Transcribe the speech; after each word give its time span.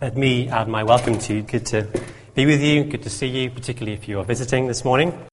let 0.00 0.16
me 0.16 0.48
add 0.48 0.66
my 0.66 0.82
welcome 0.82 1.18
to 1.18 1.34
you. 1.34 1.42
Good 1.42 1.66
to 1.66 1.86
be 2.34 2.46
with 2.46 2.62
you, 2.62 2.84
good 2.84 3.02
to 3.02 3.10
see 3.10 3.26
you, 3.26 3.50
particularly 3.50 3.92
if 3.92 4.08
you 4.08 4.18
are 4.18 4.24
visiting 4.24 4.66
this 4.66 4.82
morning. 4.82 5.28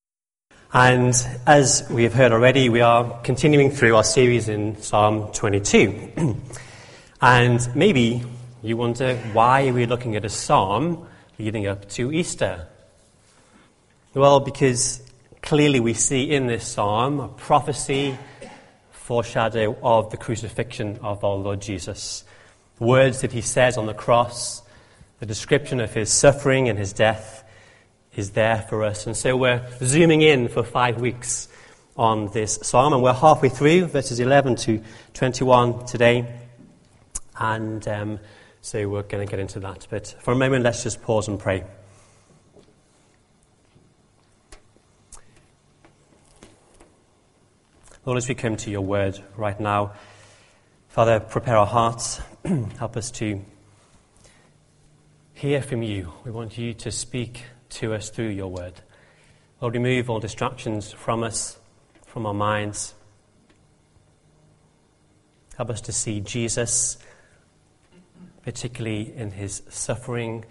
And 0.74 1.16
as 1.46 1.88
we 1.90 2.04
have 2.04 2.14
heard 2.14 2.34
already, 2.34 2.68
we 2.68 2.82
are 2.82 3.22
continuing 3.22 3.72
through 3.72 3.96
our 3.96 4.04
series 4.04 4.50
in 4.50 4.82
Psalm 4.82 5.32
22. 5.32 6.36
and 7.22 7.76
maybe 7.76 8.24
you 8.62 8.76
wonder 8.76 9.16
why 9.32 9.72
we're 9.72 9.88
looking 9.88 10.18
at 10.18 10.26
a 10.26 10.30
psalm 10.30 11.08
leading 11.40 11.66
up 11.66 11.88
to 11.92 12.12
Easter. 12.12 12.68
Well, 14.14 14.42
because 14.42 15.02
clearly 15.42 15.80
we 15.80 15.94
see 15.94 16.30
in 16.30 16.48
this 16.48 16.68
psalm 16.68 17.22
a 17.22 17.30
prophecy, 17.30 18.18
foreshadow 18.92 19.78
of 19.82 20.10
the 20.12 20.18
crucifixion 20.18 21.00
of 21.02 21.24
our 21.24 21.36
Lord 21.36 21.62
Jesus 21.62 22.26
words 22.80 23.22
that 23.22 23.32
he 23.32 23.42
says 23.42 23.78
on 23.78 23.86
the 23.86 23.94
cross, 23.94 24.62
the 25.20 25.26
description 25.26 25.80
of 25.80 25.94
his 25.94 26.12
suffering 26.12 26.70
and 26.70 26.78
his 26.78 26.94
death 26.94 27.44
is 28.16 28.32
there 28.32 28.66
for 28.70 28.84
us. 28.84 29.06
And 29.08 29.16
so 29.16 29.38
we're 29.38 29.66
zooming 29.84 30.22
in 30.22 30.48
for 30.48 30.64
five 30.64 31.00
weeks 31.00 31.48
on 31.96 32.32
this 32.32 32.60
psalm, 32.62 32.94
and 32.94 33.02
we're 33.02 33.14
halfway 33.14 33.50
through, 33.50 33.86
verses 33.88 34.20
11 34.20 34.56
to 34.56 34.84
21 35.14 35.86
today. 35.86 36.40
And 37.40 37.88
um, 37.88 38.20
so 38.62 38.88
we're 38.88 39.04
going 39.04 39.26
to 39.26 39.30
get 39.30 39.40
into 39.40 39.60
that. 39.62 39.88
But 39.90 40.16
for 40.20 40.32
a 40.32 40.36
moment, 40.36 40.64
let's 40.64 40.84
just 40.84 41.02
pause 41.02 41.28
and 41.28 41.40
pray. 41.40 41.64
Lord, 48.06 48.18
as 48.18 48.30
we 48.30 48.36
come 48.36 48.56
to 48.58 48.72
your 48.72 48.82
word 48.82 49.22
right 49.36 49.60
now, 49.60 49.92
Father, 50.98 51.20
prepare 51.20 51.58
our 51.58 51.68
hearts 51.68 52.20
Help 52.80 52.98
us 52.98 53.12
to 53.12 53.46
hear 55.36 55.62
from 55.62 55.84
you. 55.84 56.12
We 56.26 56.32
want 56.32 56.58
you 56.58 56.74
to 56.74 56.92
speak 56.92 57.44
to 57.70 57.94
us 57.94 58.10
through 58.10 58.30
your 58.30 58.48
word. 58.48 58.74
Lord, 59.62 59.76
remove 59.76 60.10
all 60.10 60.20
distractions 60.20 60.92
from 60.92 61.22
us, 61.22 61.60
from 62.08 62.26
our 62.26 62.34
minds. 62.34 62.96
Help 65.56 65.70
us 65.70 65.82
to 65.82 65.92
see 65.92 66.20
Jesus, 66.20 66.98
particularly 68.42 69.16
in 69.16 69.30
his 69.30 69.62
suffering 69.70 70.46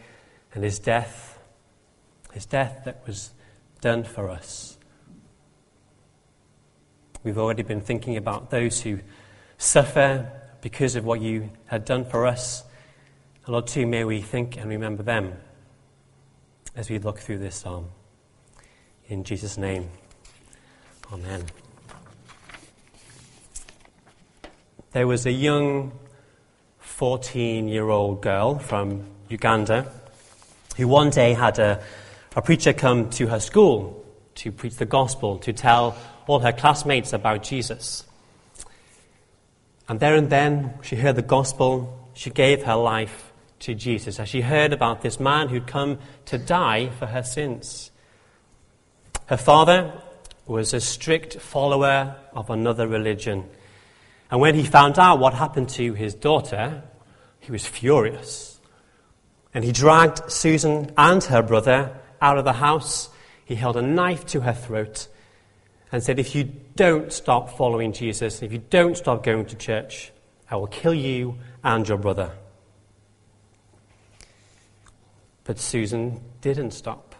and 0.54 0.62
his 0.62 0.78
death, 0.78 1.40
his 2.32 2.46
death 2.46 2.82
that 2.84 3.04
was 3.04 3.32
done 3.80 4.04
for 4.04 4.30
us. 4.30 4.78
We've 7.24 7.36
already 7.36 7.64
been 7.64 7.80
thinking 7.80 8.16
about 8.16 8.50
those 8.50 8.82
who 8.82 9.00
suffer 9.58 10.30
because 10.60 10.96
of 10.96 11.04
what 11.04 11.20
you 11.20 11.50
had 11.66 11.84
done 11.84 12.04
for 12.04 12.26
us. 12.26 12.64
And 13.44 13.52
Lord, 13.52 13.66
too, 13.66 13.86
may 13.86 14.04
we 14.04 14.20
think 14.20 14.56
and 14.56 14.68
remember 14.68 15.02
them 15.02 15.34
as 16.74 16.90
we 16.90 16.98
look 16.98 17.18
through 17.18 17.38
this 17.38 17.56
psalm. 17.56 17.88
In 19.08 19.24
Jesus' 19.24 19.56
name, 19.56 19.88
Amen. 21.12 21.44
There 24.90 25.06
was 25.06 25.24
a 25.26 25.30
young 25.30 25.92
14 26.78 27.68
year 27.68 27.88
old 27.88 28.22
girl 28.22 28.58
from 28.58 29.04
Uganda 29.28 29.92
who 30.76 30.88
one 30.88 31.10
day 31.10 31.34
had 31.34 31.58
a, 31.58 31.82
a 32.34 32.42
preacher 32.42 32.72
come 32.72 33.10
to 33.10 33.28
her 33.28 33.38
school 33.38 34.04
to 34.36 34.50
preach 34.50 34.76
the 34.76 34.86
gospel, 34.86 35.38
to 35.38 35.52
tell 35.52 35.96
all 36.26 36.40
her 36.40 36.52
classmates 36.52 37.12
about 37.12 37.42
Jesus. 37.42 38.05
And 39.88 40.00
there 40.00 40.16
and 40.16 40.30
then, 40.30 40.74
she 40.82 40.96
heard 40.96 41.16
the 41.16 41.22
gospel. 41.22 42.10
She 42.14 42.30
gave 42.30 42.64
her 42.64 42.74
life 42.74 43.32
to 43.60 43.74
Jesus 43.74 44.18
as 44.18 44.28
she 44.28 44.40
heard 44.40 44.72
about 44.72 45.02
this 45.02 45.20
man 45.20 45.48
who'd 45.48 45.66
come 45.66 45.98
to 46.26 46.38
die 46.38 46.90
for 46.90 47.06
her 47.06 47.22
sins. 47.22 47.90
Her 49.26 49.36
father 49.36 49.92
was 50.46 50.74
a 50.74 50.80
strict 50.80 51.40
follower 51.40 52.16
of 52.32 52.50
another 52.50 52.86
religion. 52.86 53.44
And 54.30 54.40
when 54.40 54.54
he 54.54 54.64
found 54.64 54.98
out 54.98 55.18
what 55.18 55.34
happened 55.34 55.68
to 55.70 55.94
his 55.94 56.14
daughter, 56.14 56.82
he 57.40 57.52
was 57.52 57.66
furious. 57.66 58.60
And 59.54 59.64
he 59.64 59.72
dragged 59.72 60.30
Susan 60.30 60.92
and 60.96 61.22
her 61.24 61.42
brother 61.42 61.96
out 62.20 62.38
of 62.38 62.44
the 62.44 62.52
house. 62.52 63.08
He 63.44 63.54
held 63.54 63.76
a 63.76 63.82
knife 63.82 64.26
to 64.26 64.40
her 64.40 64.52
throat 64.52 65.08
and 65.96 66.04
said, 66.04 66.18
If 66.18 66.34
you 66.34 66.44
don't 66.74 67.10
stop 67.10 67.56
following 67.56 67.90
Jesus, 67.90 68.42
if 68.42 68.52
you 68.52 68.58
don't 68.58 68.98
stop 68.98 69.24
going 69.24 69.46
to 69.46 69.56
church, 69.56 70.12
I 70.50 70.56
will 70.56 70.66
kill 70.66 70.92
you 70.92 71.38
and 71.64 71.88
your 71.88 71.96
brother. 71.96 72.32
But 75.44 75.58
Susan 75.58 76.20
didn't 76.42 76.72
stop. 76.72 77.14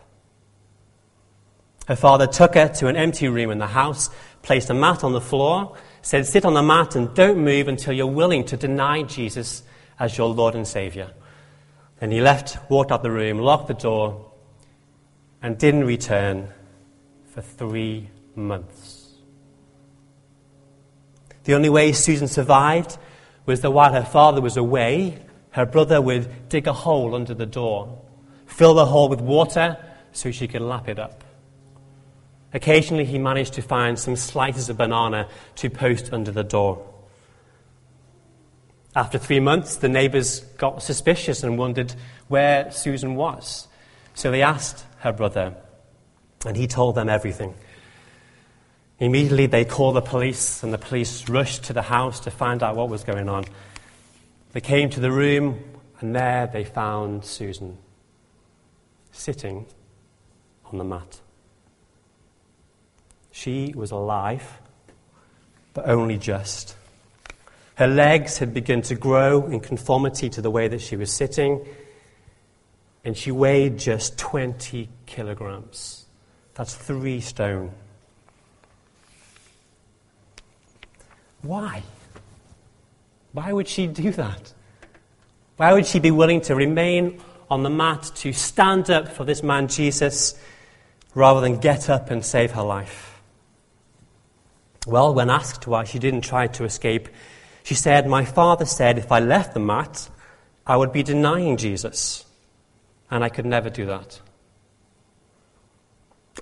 Her 1.89 1.97
father 1.97 2.27
took 2.27 2.55
her 2.55 2.69
to 2.69 2.89
an 2.89 2.97
empty 2.97 3.29
room 3.29 3.51
in 3.51 3.57
the 3.57 3.67
house, 3.67 4.11
placed 4.43 4.69
a 4.69 4.75
mat 4.75 5.03
on 5.03 5.13
the 5.13 5.23
floor, 5.23 5.75
said, 6.03 6.27
Sit 6.27 6.45
on 6.45 6.53
the 6.53 6.63
mat 6.63 6.97
and 6.97 7.15
don't 7.15 7.39
move 7.39 7.69
until 7.69 7.95
you're 7.95 8.07
willing 8.07 8.45
to 8.45 8.59
deny 8.59 9.05
Jesus 9.05 9.63
as 9.99 10.19
your 10.19 10.29
Lord 10.29 10.55
and 10.55 10.69
Savior. 10.69 11.13
Then 12.01 12.11
he 12.11 12.21
left, 12.21 12.59
walked 12.69 12.93
out 12.93 13.03
the 13.03 13.11
room, 13.11 13.39
locked 13.39 13.69
the 13.69 13.75
door, 13.75 14.33
and 15.41 15.57
didn't 15.57 15.85
return 15.85 16.53
for 17.33 17.41
three 17.41 18.11
months. 18.37 19.07
The 21.45 21.55
only 21.55 21.69
way 21.69 21.93
Susan 21.93 22.29
survived 22.29 22.99
was 23.47 23.61
that 23.61 23.71
while 23.71 23.93
her 23.93 24.05
father 24.05 24.41
was 24.41 24.57
away, 24.57 25.19
her 25.51 25.65
brother 25.65 26.03
would 26.03 26.49
dig 26.49 26.67
a 26.67 26.73
hole 26.73 27.15
under 27.15 27.35
the 27.35 27.47
door, 27.47 28.03
fill 28.47 28.75
the 28.75 28.87
hole 28.87 29.09
with 29.09 29.21
water 29.21 29.79
so 30.13 30.31
she 30.31 30.49
could 30.49 30.63
lap 30.63 30.89
it 30.89 30.99
up. 30.99 31.23
Occasionally, 32.53 33.05
he 33.05 33.19
managed 33.19 33.55
to 33.55 33.63
find 33.63 33.99
some 33.99 34.17
slices 34.17 34.69
of 34.69 34.79
banana 34.79 35.29
to 35.57 35.71
post 35.71 36.13
under 36.13 36.31
the 36.31 36.45
door. 36.45 36.85
After 38.95 39.19
three 39.19 39.41
months, 39.41 39.77
the 39.77 39.89
neighbors 39.89 40.41
got 40.57 40.83
suspicious 40.83 41.43
and 41.43 41.59
wondered 41.59 41.95
where 42.29 42.71
Susan 42.71 43.15
was. 43.15 43.69
So 44.15 44.31
they 44.31 44.43
asked 44.43 44.87
her 45.01 45.13
brother, 45.13 45.55
and 46.47 46.57
he 46.57 46.67
told 46.67 46.95
them 46.95 47.09
everything. 47.09 47.55
Immediately, 48.99 49.47
they 49.47 49.65
called 49.65 49.97
the 49.97 50.01
police, 50.01 50.63
and 50.63 50.73
the 50.73 50.79
police 50.79 51.29
rushed 51.29 51.65
to 51.65 51.73
the 51.73 51.83
house 51.83 52.21
to 52.21 52.31
find 52.31 52.63
out 52.63 52.77
what 52.77 52.89
was 52.89 53.05
going 53.05 53.29
on. 53.29 53.45
They 54.53 54.61
came 54.61 54.89
to 54.91 55.01
the 55.01 55.13
room, 55.13 55.63
and 56.01 56.17
there 56.17 56.47
they 56.47 56.65
found 56.65 57.25
Susan 57.25 57.77
sitting 59.13 59.67
on 60.65 60.79
the 60.79 60.85
mat. 60.85 61.21
She 63.31 63.75
was 63.77 63.91
alive, 63.91 64.61
but 65.75 65.87
only 65.87 66.17
just. 66.17 66.75
Her 67.75 67.87
legs 67.87 68.39
had 68.39 68.55
begun 68.55 68.81
to 68.83 68.95
grow 68.95 69.45
in 69.47 69.61
conformity 69.61 70.31
to 70.31 70.41
the 70.41 70.51
way 70.51 70.69
that 70.69 70.81
she 70.81 70.97
was 70.97 71.13
sitting, 71.13 71.67
and 73.05 73.15
she 73.15 73.31
weighed 73.31 73.79
just 73.79 74.17
20 74.17 74.89
kilograms. 75.05 76.07
That's 76.55 76.75
three 76.75 77.21
stone. 77.21 77.73
Why? 81.47 81.83
Why 83.33 83.53
would 83.53 83.69
she 83.69 83.87
do 83.87 84.11
that? 84.13 84.53
Why 85.57 85.73
would 85.73 85.87
she 85.87 86.01
be 86.01 86.11
willing 86.11 86.41
to 86.43 86.55
remain 86.55 87.21
on 87.51 87.63
the 87.63 87.71
mat 87.71 88.11
to 88.17 88.33
stand 88.33 88.91
up 88.91 89.09
for 89.09 89.25
this 89.25 89.43
man 89.43 89.69
Jesus 89.69 90.39
rather 91.15 91.41
than 91.41 91.59
get 91.59 91.89
up 91.89 92.11
and 92.11 92.25
save 92.25 92.53
her 92.53 92.63
life? 92.63 93.21
Well, 94.87 95.15
when 95.15 95.31
asked 95.31 95.67
why 95.67 95.85
she 95.85 95.99
didn't 95.99 96.23
try 96.23 96.47
to 96.47 96.65
escape, 96.65 97.09
she 97.63 97.75
said, 97.75 98.07
My 98.07 98.25
father 98.25 98.65
said 98.65 98.99
if 98.99 99.11
I 99.11 99.21
left 99.21 99.55
the 99.55 99.61
mat, 99.61 100.09
I 100.67 100.77
would 100.77 100.93
be 100.93 101.03
denying 101.03 101.57
Jesus, 101.57 102.25
and 103.11 103.25
I 103.25 103.29
could 103.29 103.47
never 103.47 103.71
do 103.71 103.87
that. 103.87 104.21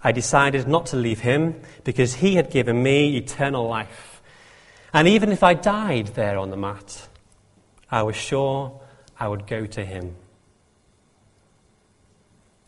I 0.02 0.12
decided 0.12 0.68
not 0.68 0.86
to 0.86 0.96
leave 0.96 1.20
him 1.20 1.60
because 1.84 2.16
he 2.16 2.34
had 2.34 2.50
given 2.50 2.82
me 2.82 3.16
eternal 3.16 3.66
life. 3.66 4.13
And 4.94 5.08
even 5.08 5.32
if 5.32 5.42
I 5.42 5.54
died 5.54 6.06
there 6.08 6.38
on 6.38 6.50
the 6.50 6.56
mat, 6.56 7.08
I 7.90 8.04
was 8.04 8.14
sure 8.14 8.80
I 9.18 9.26
would 9.26 9.48
go 9.48 9.66
to 9.66 9.84
him. 9.84 10.14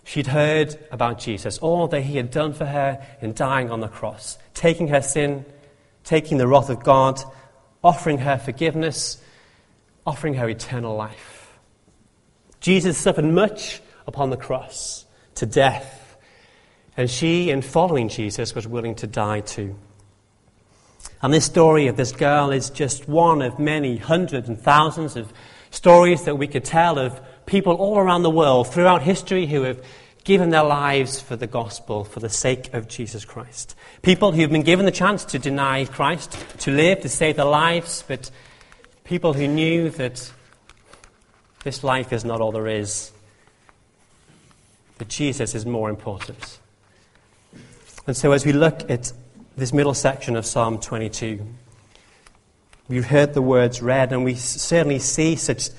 She'd 0.02 0.26
heard 0.26 0.76
about 0.90 1.20
Jesus, 1.20 1.58
all 1.58 1.87
that 1.88 2.00
he 2.00 2.17
had 2.17 2.32
done 2.32 2.52
for 2.52 2.67
her 2.67 3.05
in 3.20 3.32
dying 3.32 3.70
on 3.70 3.81
the 3.81 3.88
cross, 3.88 4.38
taking 4.55 4.88
her 4.88 5.02
sin, 5.02 5.44
taking 6.02 6.38
the 6.38 6.49
wrath 6.49 6.69
of 6.69 6.82
God, 6.82 7.20
offering 7.82 8.19
her 8.19 8.38
forgiveness, 8.38 9.23
offering 10.05 10.34
her 10.34 10.49
eternal 10.49 10.96
life. 10.96 11.56
Jesus 12.61 12.99
suffered 12.99 13.25
much 13.25 13.81
upon 14.06 14.31
the 14.31 14.37
cross 14.37 15.06
to 15.37 15.46
death, 15.46 16.17
and 16.96 17.08
she, 17.08 17.50
in 17.50 17.62
following 17.62 18.08
Jesus, 18.08 18.55
was 18.55 18.67
willing 18.67 18.96
to 18.96 19.06
die 19.06 19.40
too. 19.40 19.76
And 21.22 21.32
this 21.32 21.44
story 21.44 21.86
of 21.86 21.96
this 21.96 22.12
girl 22.12 22.50
is 22.50 22.70
just 22.70 23.08
one 23.08 23.42
of 23.42 23.58
many 23.58 23.96
hundreds 23.96 24.48
and 24.48 24.58
thousands 24.58 25.16
of 25.16 25.32
stories 25.70 26.24
that 26.24 26.36
we 26.36 26.46
could 26.46 26.64
tell 26.64 26.98
of 26.98 27.20
people 27.46 27.74
all 27.74 27.98
around 27.98 28.22
the 28.22 28.30
world 28.30 28.72
throughout 28.72 29.02
history 29.02 29.46
who 29.46 29.62
have 29.62 29.82
given 30.24 30.50
their 30.50 30.64
lives 30.64 31.20
for 31.20 31.36
the 31.36 31.46
gospel 31.46 32.02
for 32.04 32.18
the 32.20 32.28
sake 32.28 32.74
of 32.74 32.88
Jesus 32.88 33.24
Christ. 33.24 33.76
People 34.02 34.32
who've 34.32 34.50
been 34.50 34.62
given 34.62 34.84
the 34.84 34.92
chance 34.92 35.24
to 35.26 35.38
deny 35.38 35.84
Christ, 35.84 36.36
to 36.58 36.72
live, 36.72 37.00
to 37.02 37.08
save 37.08 37.36
their 37.36 37.44
lives, 37.44 38.04
but 38.08 38.30
people 39.04 39.32
who 39.32 39.46
knew 39.46 39.88
that 39.90 40.32
this 41.62 41.84
life 41.84 42.12
is 42.12 42.24
not 42.24 42.40
all 42.40 42.52
there 42.52 42.66
is, 42.66 43.12
that 44.98 45.08
Jesus 45.08 45.54
is 45.54 45.64
more 45.64 45.88
important. 45.88 46.58
And 48.06 48.16
so, 48.16 48.32
as 48.32 48.44
we 48.44 48.52
look 48.52 48.90
at 48.90 49.12
this 49.56 49.72
middle 49.72 49.94
section 49.94 50.36
of 50.36 50.44
Psalm 50.44 50.78
22, 50.78 51.46
we've 52.88 53.06
heard 53.06 53.32
the 53.32 53.40
words 53.40 53.80
read, 53.80 54.12
and 54.12 54.22
we 54.22 54.34
certainly 54.34 54.98
see 54.98 55.34
such 55.34 55.70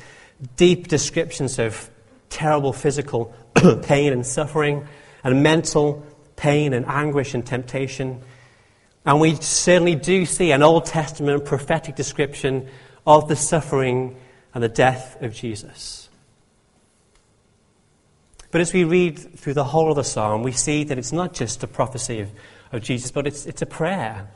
deep 0.56 0.88
descriptions 0.88 1.60
of 1.60 1.90
terrible 2.30 2.74
physical 2.74 3.36
pain 3.84 4.14
and 4.14 4.26
suffering, 4.26 4.88
and 5.24 5.44
mental 5.44 6.04
pain 6.36 6.74
and 6.74 6.88
anguish 6.88 7.36
and 7.36 7.46
temptation. 7.46 8.22
And 9.06 9.20
we 9.20 9.36
certainly 9.36 9.96
do 9.96 10.26
see 10.26 10.52
an 10.52 10.64
Old 10.64 10.86
Testament 10.86 11.46
prophetic 11.46 11.96
description 11.96 12.68
of 13.06 13.28
the 13.28 13.36
suffering 13.36 14.18
and 14.56 14.64
the 14.64 14.70
death 14.70 15.22
of 15.22 15.36
Jesus. 15.36 16.10
But 18.50 18.62
as 18.62 18.74
we 18.74 18.86
read 18.86 19.20
through 19.20 19.54
the 19.54 19.66
whole 19.66 19.92
of 19.92 19.98
the 19.98 20.04
psalm, 20.04 20.42
we 20.42 20.52
see 20.52 20.84
that 20.86 20.98
it's 20.98 21.12
not 21.12 21.34
just 21.34 21.62
a 21.64 21.68
prophecy 21.68 22.22
of, 22.22 22.32
of 22.78 22.84
Jesus, 22.84 23.12
but 23.12 23.28
it's, 23.28 23.46
it's 23.46 23.62
a 23.62 23.66
prayer. 23.66 24.28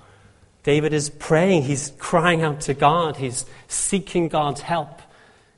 David 0.64 0.94
is 0.94 1.10
praying, 1.10 1.64
he's 1.64 1.94
crying 1.98 2.42
out 2.42 2.62
to 2.62 2.74
God, 2.74 3.18
he's 3.18 3.46
seeking 3.68 4.28
God's 4.28 4.62
help. 4.62 5.02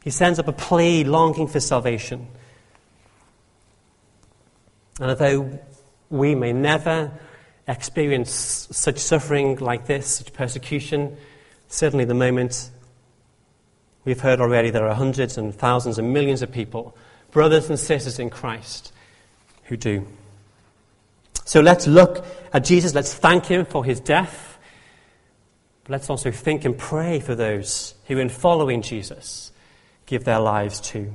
He 0.04 0.10
sends 0.10 0.40
up 0.40 0.48
a 0.48 0.54
plea 0.54 1.04
longing 1.04 1.48
for 1.48 1.60
salvation. 1.60 2.28
And 5.00 5.10
although 5.10 5.60
we 6.10 6.36
may 6.36 6.54
never 6.54 7.12
experience 7.68 8.32
such 8.72 8.98
suffering 8.98 9.58
like 9.58 9.88
this, 9.88 10.08
such 10.08 10.34
persecution, 10.34 11.18
certainly 11.68 12.06
the 12.06 12.14
moment 12.14 12.70
we've 14.06 14.20
heard 14.20 14.40
already 14.40 14.70
there 14.70 14.88
are 14.88 14.96
hundreds 14.96 15.38
and 15.38 15.56
thousands 15.56 15.98
and 15.98 16.14
millions 16.14 16.42
of 16.42 16.52
people, 16.52 16.96
brothers 17.32 17.70
and 17.70 17.80
sisters 17.80 18.20
in 18.20 18.30
Christ, 18.30 18.94
who 19.64 19.78
do. 19.78 20.06
So 21.46 21.62
let's 21.62 21.88
look 21.88 22.26
at 22.54 22.64
Jesus, 22.64 22.94
let's 22.94 23.14
thank 23.14 23.46
him 23.46 23.66
for 23.66 23.84
his 23.84 24.00
death. 24.00 24.58
But 25.84 25.92
let's 25.92 26.10
also 26.10 26.32
think 26.32 26.66
and 26.66 26.78
pray 26.78 27.20
for 27.20 27.36
those 27.36 27.96
who, 28.08 28.18
in 28.18 28.30
following 28.30 28.82
Jesus, 28.82 29.52
give 30.06 30.24
their 30.24 30.40
lives 30.40 30.80
to. 30.82 31.14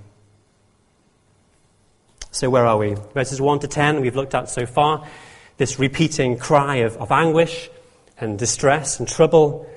So, 2.30 2.50
where 2.50 2.66
are 2.66 2.76
we? 2.76 2.94
Verses 3.14 3.40
1 3.40 3.60
to 3.60 3.68
10, 3.68 4.00
we've 4.00 4.16
looked 4.16 4.34
at 4.34 4.50
so 4.50 4.66
far. 4.66 5.06
This 5.56 5.78
repeating 5.78 6.36
cry 6.36 6.76
of, 6.76 6.96
of 6.98 7.10
anguish 7.10 7.70
and 8.20 8.38
distress 8.38 8.98
and 8.98 9.08
trouble, 9.08 9.68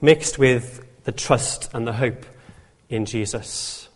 mixed 0.00 0.38
with 0.38 0.86
the 1.04 1.12
trust 1.12 1.68
and 1.74 1.86
the 1.86 1.92
hope 1.92 2.24
in 2.88 3.04
Jesus. 3.04 3.88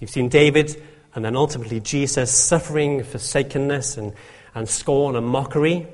You've 0.00 0.10
seen 0.10 0.28
David 0.28 0.82
and 1.14 1.24
then 1.24 1.36
ultimately 1.36 1.80
Jesus 1.80 2.32
suffering 2.32 3.02
forsakenness 3.02 3.96
and, 3.96 4.14
and 4.58 4.68
scorn 4.68 5.16
and 5.16 5.26
mockery, 5.26 5.86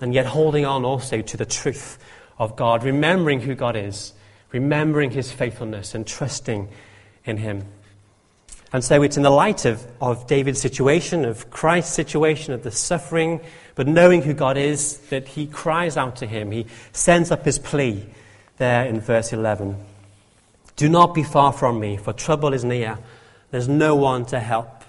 and 0.00 0.14
yet 0.14 0.26
holding 0.26 0.64
on 0.64 0.84
also 0.84 1.20
to 1.20 1.36
the 1.36 1.44
truth 1.44 1.98
of 2.38 2.56
God, 2.56 2.84
remembering 2.84 3.40
who 3.40 3.54
God 3.54 3.76
is, 3.76 4.12
remembering 4.52 5.10
his 5.10 5.30
faithfulness, 5.30 5.94
and 5.94 6.06
trusting 6.06 6.68
in 7.24 7.36
him. 7.36 7.64
And 8.72 8.84
so 8.84 9.02
it's 9.02 9.16
in 9.16 9.24
the 9.24 9.30
light 9.30 9.64
of, 9.64 9.84
of 10.00 10.28
David's 10.28 10.60
situation, 10.60 11.24
of 11.24 11.50
Christ's 11.50 11.92
situation, 11.92 12.54
of 12.54 12.62
the 12.62 12.70
suffering, 12.70 13.40
but 13.74 13.88
knowing 13.88 14.22
who 14.22 14.32
God 14.32 14.56
is, 14.56 14.98
that 15.08 15.26
he 15.26 15.48
cries 15.48 15.96
out 15.96 16.16
to 16.16 16.26
him. 16.26 16.52
He 16.52 16.66
sends 16.92 17.32
up 17.32 17.44
his 17.44 17.58
plea 17.58 18.06
there 18.58 18.86
in 18.86 19.00
verse 19.00 19.32
11 19.32 19.76
Do 20.76 20.88
not 20.88 21.14
be 21.14 21.24
far 21.24 21.52
from 21.52 21.80
me, 21.80 21.96
for 21.96 22.12
trouble 22.12 22.54
is 22.54 22.64
near. 22.64 22.98
There's 23.50 23.68
no 23.68 23.96
one 23.96 24.24
to 24.26 24.38
help. 24.38 24.79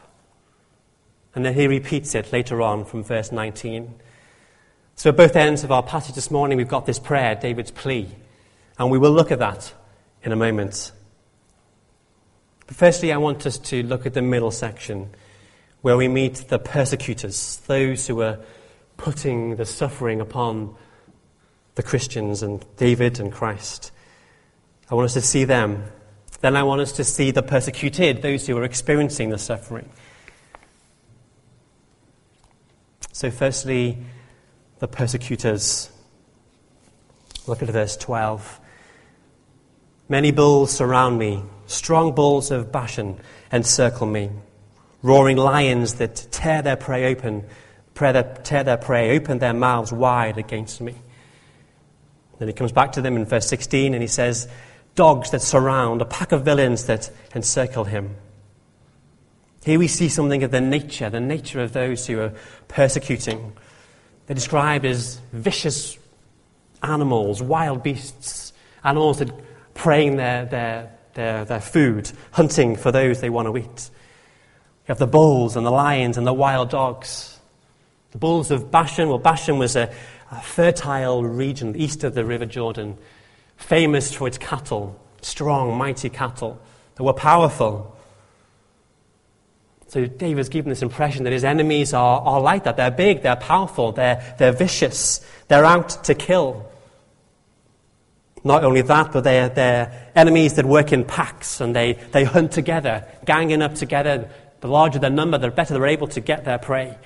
And 1.34 1.46
then 1.46 1.54
he 1.54 1.68
repeats 1.68 2.14
it 2.16 2.32
later 2.34 2.62
on 2.62 2.86
from 2.86 3.04
verse 3.04 3.32
19. 3.32 3.94
So 4.96 5.10
at 5.10 5.18
both 5.18 5.36
ends 5.36 5.64
of 5.64 5.72
our 5.72 5.84
passage 5.84 6.16
this 6.16 6.30
morning, 6.30 6.58
we've 6.58 6.68
got 6.68 6.86
this 6.86 7.00
prayer, 7.00 7.36
David's 7.36 7.72
plea. 7.72 8.10
And 8.78 8.92
we 8.92 8.98
will 8.98 9.12
look 9.12 9.32
at 9.32 9.40
that 9.40 9.74
in 10.24 10.32
a 10.32 10.36
moment. 10.36 10.92
But 12.68 12.76
firstly, 12.76 13.12
I 13.12 13.18
want 13.18 13.46
us 13.46 13.58
to 13.58 13.84
look 13.84 14.06
at 14.06 14.14
the 14.14 14.22
middle 14.22 14.52
section 14.52 15.10
where 15.82 15.98
we 15.98 16.08
meet 16.08 16.36
the 16.50 16.60
persecutors, 16.60 17.58
those 17.68 18.08
who 18.08 18.22
are 18.22 18.40
putting 18.98 19.56
the 19.56 19.66
suffering 19.66 20.22
upon 20.22 20.76
the 21.76 21.84
Christians 21.84 22.44
and 22.44 22.64
David 22.78 23.20
and 23.20 23.32
Christ. 23.32 23.92
I 24.90 24.96
want 24.96 25.06
us 25.06 25.14
to 25.14 25.22
see 25.22 25.46
them. 25.46 25.86
Then 26.42 26.56
I 26.56 26.64
want 26.64 26.82
us 26.82 26.92
to 26.94 27.04
see 27.04 27.32
the 27.32 27.42
persecuted, 27.42 28.22
those 28.22 28.46
who 28.46 28.58
are 28.58 28.64
experiencing 28.64 29.30
the 29.30 29.38
suffering. 29.38 29.90
So, 33.22 33.30
firstly, 33.30 34.00
the 34.80 34.88
persecutors. 34.88 35.92
Look 37.46 37.62
at 37.62 37.70
verse 37.70 37.96
12. 37.96 38.60
Many 40.10 40.32
bulls 40.32 40.72
surround 40.72 41.20
me, 41.20 41.44
strong 41.68 42.16
bulls 42.16 42.50
of 42.50 42.72
Bashan 42.72 43.20
encircle 43.52 44.08
me, 44.08 44.32
roaring 45.04 45.38
lions 45.38 45.94
that 46.00 46.30
tear 46.32 46.64
their 46.64 46.76
prey 46.76 47.14
open, 47.14 47.46
tear 47.94 48.64
their 48.64 48.78
prey, 48.78 49.16
open 49.16 49.38
their 49.38 49.54
mouths 49.54 49.94
wide 49.94 50.40
against 50.40 50.82
me. 50.82 50.96
Then 52.40 52.48
he 52.48 52.56
comes 52.56 52.72
back 52.72 52.94
to 52.94 53.04
them 53.04 53.18
in 53.18 53.26
verse 53.26 53.46
16 53.46 53.94
and 53.94 54.02
he 54.02 54.08
says, 54.08 54.48
Dogs 54.96 55.30
that 55.30 55.44
surround, 55.44 56.02
a 56.02 56.06
pack 56.06 56.32
of 56.32 56.44
villains 56.44 56.88
that 56.88 57.12
encircle 57.36 57.84
him. 57.84 58.16
Here 59.64 59.78
we 59.78 59.88
see 59.88 60.10
something 60.10 60.44
of 60.44 60.52
the 60.52 60.62
nature, 60.62 61.10
the 61.10 61.20
nature 61.20 61.62
of 61.62 61.74
those 61.74 62.08
who 62.08 62.20
are 62.20 62.34
persecuting. 62.68 63.54
They're 64.26 64.36
described 64.36 64.86
as 64.86 65.20
vicious 65.32 66.00
animals, 66.82 67.44
wild 67.44 67.84
beasts, 67.84 68.54
animals 68.84 69.20
that 69.20 69.32
preying 69.76 70.18
their, 70.18 70.46
their, 70.46 70.92
their, 71.14 71.46
their 71.46 71.62
food, 71.62 72.12
hunting 72.32 72.76
for 72.76 72.92
those 72.92 73.22
they 73.22 73.30
want 73.30 73.48
to 73.48 73.58
eat. 73.58 73.90
You 74.84 74.88
have 74.88 74.98
the 74.98 75.08
bulls 75.08 75.56
and 75.56 75.66
the 75.66 75.72
lions 75.72 76.18
and 76.18 76.26
the 76.26 76.34
wild 76.34 76.72
dogs. 76.72 77.40
The 78.12 78.18
bulls 78.18 78.50
of 78.50 78.72
Bashan, 78.72 79.10
well, 79.10 79.20
Bashan 79.20 79.60
was 79.60 79.76
a, 79.76 79.94
a 80.32 80.42
fertile 80.42 81.24
region 81.24 81.76
east 81.76 82.04
of 82.04 82.16
the 82.16 82.26
River 82.26 82.46
Jordan, 82.46 82.98
famous 83.58 84.12
for 84.12 84.28
its 84.28 84.40
cattle, 84.40 85.00
strong, 85.22 85.78
mighty 85.78 86.10
cattle 86.10 86.60
that 86.96 87.04
were 87.04 87.14
powerful. 87.14 87.96
So 89.92 90.06
David's 90.06 90.48
given 90.48 90.70
this 90.70 90.82
impression 90.82 91.26
that 91.26 91.34
his 91.34 91.44
enemies 91.44 91.94
are, 91.94 92.22
are 92.22 92.40
like 92.40 92.64
that. 92.64 92.78
They're 92.78 92.92
big, 92.92 93.24
they're 93.24 93.36
powerful, 93.36 93.92
they're, 93.92 94.36
they're 94.38 94.54
vicious, 94.54 95.20
they're 95.50 95.66
out 95.66 96.06
to 96.06 96.16
kill. 96.16 96.66
Not 98.42 98.64
only 98.64 98.84
that, 98.84 99.12
but 99.12 99.26
they're, 99.26 99.50
they're 99.50 100.10
enemies 100.16 100.54
that 100.54 100.66
work 100.66 100.94
in 100.94 101.04
packs 101.04 101.60
and 101.60 101.76
they, 101.76 102.00
they 102.14 102.24
hunt 102.24 102.54
together, 102.54 103.06
ganging 103.26 103.62
up 103.62 103.76
together. 103.76 104.30
The 104.62 104.70
larger 104.70 104.98
their 104.98 105.10
number, 105.10 105.38
the 105.38 105.52
better 105.52 105.74
they're 105.74 105.88
able 105.88 106.08
to 106.08 106.22
get 106.22 106.46
their 106.46 106.58
prey. 106.58 106.98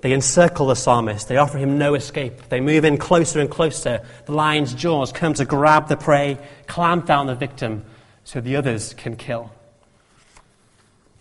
They 0.00 0.14
encircle 0.14 0.68
the 0.68 0.76
psalmist. 0.76 1.28
They 1.28 1.36
offer 1.36 1.58
him 1.58 1.76
no 1.76 1.92
escape. 1.92 2.48
They 2.48 2.62
move 2.62 2.86
in 2.86 2.96
closer 2.96 3.38
and 3.38 3.50
closer. 3.50 4.00
The 4.24 4.32
lion's 4.32 4.72
jaws 4.72 5.12
come 5.12 5.34
to 5.34 5.44
grab 5.44 5.88
the 5.88 5.98
prey, 5.98 6.38
clamp 6.66 7.04
down 7.04 7.26
the 7.26 7.34
victim 7.34 7.84
so 8.24 8.40
the 8.40 8.56
others 8.56 8.94
can 8.94 9.16
kill. 9.16 9.50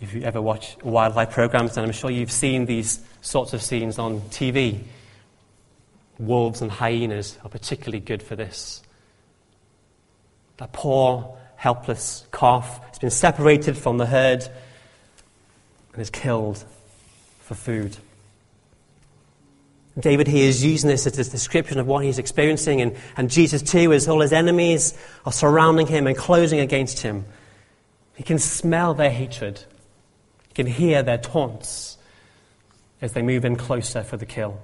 If 0.01 0.15
you 0.15 0.23
ever 0.23 0.41
watch 0.41 0.75
wildlife 0.83 1.29
programs, 1.29 1.75
then 1.75 1.83
I'm 1.83 1.91
sure 1.91 2.09
you've 2.09 2.31
seen 2.31 2.65
these 2.65 2.99
sorts 3.21 3.53
of 3.53 3.61
scenes 3.61 3.99
on 3.99 4.19
TV. 4.21 4.79
Wolves 6.17 6.61
and 6.61 6.71
hyenas 6.71 7.37
are 7.43 7.49
particularly 7.49 7.99
good 7.99 8.23
for 8.23 8.35
this. 8.35 8.81
That 10.57 10.73
poor, 10.73 11.37
helpless 11.55 12.25
calf 12.31 12.81
has 12.87 12.97
been 12.97 13.11
separated 13.11 13.77
from 13.77 13.99
the 13.99 14.07
herd 14.07 14.43
and 15.93 16.01
is 16.01 16.09
killed 16.09 16.63
for 17.41 17.53
food. 17.53 17.95
David 19.99 20.27
here 20.27 20.47
is 20.47 20.63
using 20.63 20.89
this 20.89 21.05
as 21.05 21.27
a 21.27 21.29
description 21.29 21.77
of 21.77 21.85
what 21.85 22.03
he's 22.03 22.17
experiencing, 22.17 22.81
and, 22.81 22.95
and 23.17 23.29
Jesus 23.29 23.61
too, 23.61 23.93
as 23.93 24.07
all 24.07 24.21
his 24.21 24.33
enemies 24.33 24.97
are 25.25 25.31
surrounding 25.31 25.85
him 25.85 26.07
and 26.07 26.17
closing 26.17 26.59
against 26.59 26.99
him. 26.99 27.25
He 28.15 28.23
can 28.23 28.39
smell 28.39 28.93
their 28.93 29.11
hatred, 29.11 29.63
he 30.51 30.53
can 30.53 30.67
hear 30.67 31.01
their 31.01 31.17
taunts 31.17 31.97
as 33.01 33.13
they 33.13 33.21
move 33.21 33.45
in 33.45 33.55
closer 33.55 34.03
for 34.03 34.17
the 34.17 34.25
kill. 34.25 34.59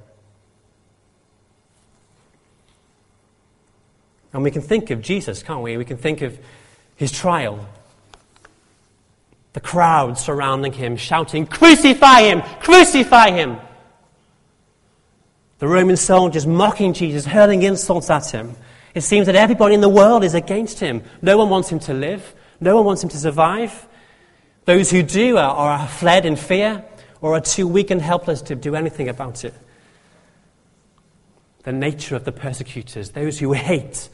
And 4.34 4.44
we 4.44 4.51
can 4.51 4.62
think 4.62 4.91
of 4.91 5.01
Jesus, 5.01 5.41
can't 5.41 5.62
we? 5.62 5.77
We 5.77 5.86
can 5.86 5.96
think 5.96 6.22
of 6.22 6.38
his 6.98 7.10
trial. 7.10 7.65
the 9.53 9.62
crowd 9.62 10.17
surrounding 10.17 10.74
him, 10.74 10.98
shouting, 10.98 11.48
Crucify 11.48 12.24
him! 12.24 12.41
Crucify 12.60 13.32
him! 13.32 13.58
The 15.60 15.67
Roman 15.70 15.96
soldiers 15.96 16.46
mocking 16.46 16.91
Jesus, 16.91 17.25
hurling 17.25 17.63
insults 17.63 18.10
at 18.10 18.29
him. 18.29 18.56
It 18.94 19.01
seems 19.01 19.27
that 19.27 19.36
everybody 19.36 19.74
in 19.74 19.82
the 19.82 19.89
world 19.89 20.25
is 20.25 20.34
against 20.34 20.82
him. 20.82 21.01
No 21.22 21.38
one 21.38 21.50
wants 21.50 21.70
him 21.70 21.79
to 21.79 21.94
live. 21.94 22.36
No 22.60 22.75
one 22.75 22.86
wants 22.86 23.03
him 23.03 23.10
to 23.10 23.17
survive. 23.17 23.87
Those 24.67 24.91
who 24.91 25.01
do 25.01 25.38
are, 25.38 25.55
are 25.55 25.88
fled 25.88 26.25
in 26.25 26.36
fear 26.36 26.83
or 27.21 27.36
are 27.36 27.41
too 27.41 27.65
weak 27.65 27.89
and 27.89 28.01
helpless 28.01 28.41
to 28.43 28.55
do 28.55 28.75
anything 28.75 29.07
about 29.07 29.45
it. 29.45 29.53
The 31.63 31.71
nature 31.71 32.17
of 32.17 32.25
the 32.25 32.33
persecutors, 32.33 33.12
those 33.12 33.39
who 33.39 33.53
hate. 33.53 34.09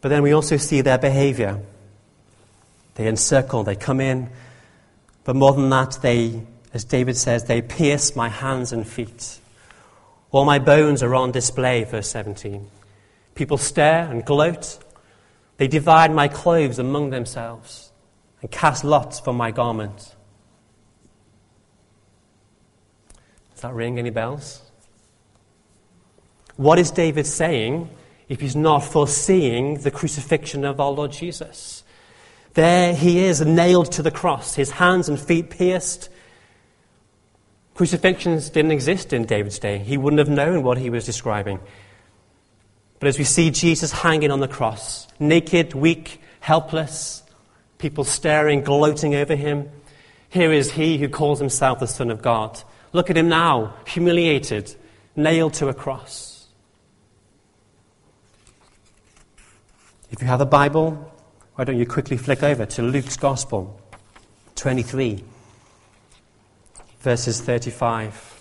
But 0.00 0.08
then 0.08 0.24
we 0.24 0.32
also 0.32 0.56
see 0.56 0.80
their 0.80 0.98
behavior. 0.98 1.60
They 2.96 3.06
encircle, 3.06 3.62
they 3.62 3.76
come 3.76 4.00
in, 4.00 4.28
but 5.22 5.36
more 5.36 5.52
than 5.52 5.70
that, 5.70 5.98
they, 6.02 6.42
as 6.74 6.82
David 6.82 7.16
says, 7.16 7.44
they 7.44 7.62
pierce 7.62 8.16
my 8.16 8.28
hands 8.28 8.72
and 8.72 8.88
feet. 8.88 9.38
All 10.32 10.44
my 10.44 10.58
bones 10.58 11.00
are 11.04 11.14
on 11.14 11.30
display, 11.30 11.84
verse 11.84 12.10
17. 12.10 12.68
People 13.36 13.56
stare 13.56 14.10
and 14.10 14.24
gloat. 14.24 14.78
They 15.58 15.68
divide 15.68 16.14
my 16.14 16.28
clothes 16.28 16.78
among 16.78 17.10
themselves 17.10 17.92
and 18.40 18.50
cast 18.50 18.84
lots 18.84 19.20
for 19.20 19.34
my 19.34 19.50
garment. 19.50 20.14
Does 23.52 23.62
that 23.62 23.74
ring 23.74 23.98
any 23.98 24.10
bells? 24.10 24.62
What 26.56 26.78
is 26.78 26.92
David 26.92 27.26
saying 27.26 27.90
if 28.28 28.40
he's 28.40 28.54
not 28.54 28.80
foreseeing 28.80 29.78
the 29.80 29.90
crucifixion 29.90 30.64
of 30.64 30.80
our 30.80 30.92
Lord 30.92 31.10
Jesus? 31.10 31.82
There 32.54 32.94
he 32.94 33.20
is, 33.20 33.40
nailed 33.40 33.90
to 33.92 34.02
the 34.02 34.10
cross, 34.12 34.54
his 34.54 34.70
hands 34.70 35.08
and 35.08 35.18
feet 35.18 35.50
pierced. 35.50 36.08
Crucifixions 37.74 38.50
didn't 38.50 38.72
exist 38.72 39.12
in 39.12 39.24
David's 39.24 39.58
day. 39.58 39.78
He 39.78 39.96
wouldn't 39.96 40.18
have 40.18 40.28
known 40.28 40.62
what 40.62 40.78
he 40.78 40.90
was 40.90 41.04
describing. 41.04 41.58
But 43.00 43.08
as 43.08 43.18
we 43.18 43.24
see 43.24 43.50
Jesus 43.50 43.92
hanging 43.92 44.30
on 44.30 44.40
the 44.40 44.48
cross, 44.48 45.06
naked, 45.20 45.74
weak, 45.74 46.20
helpless, 46.40 47.22
people 47.78 48.04
staring, 48.04 48.62
gloating 48.62 49.14
over 49.14 49.36
him, 49.36 49.70
here 50.28 50.52
is 50.52 50.72
he 50.72 50.98
who 50.98 51.08
calls 51.08 51.38
himself 51.38 51.78
the 51.80 51.86
Son 51.86 52.10
of 52.10 52.22
God 52.22 52.62
Look 52.92 53.10
at 53.10 53.16
him 53.16 53.28
now, 53.28 53.74
humiliated, 53.86 54.74
nailed 55.14 55.54
to 55.54 55.68
a 55.68 55.74
cross. 55.74 56.46
If 60.10 60.22
you 60.22 60.26
have 60.26 60.40
a 60.40 60.46
Bible, 60.46 61.12
why 61.54 61.64
don't 61.64 61.76
you 61.76 61.86
quickly 61.86 62.16
flick 62.16 62.42
over 62.42 62.64
to 62.64 62.82
Luke's 62.82 63.16
Gospel 63.16 63.78
23, 64.54 65.22
verses 67.00 67.40
35. 67.42 68.37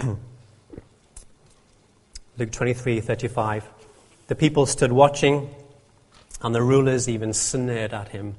Luke 2.38 2.52
23, 2.52 3.00
35. 3.00 3.68
The 4.28 4.34
people 4.34 4.66
stood 4.66 4.92
watching 4.92 5.54
and 6.42 6.54
the 6.54 6.62
rulers 6.62 7.08
even 7.08 7.32
sneered 7.32 7.92
at 7.92 8.08
him. 8.08 8.36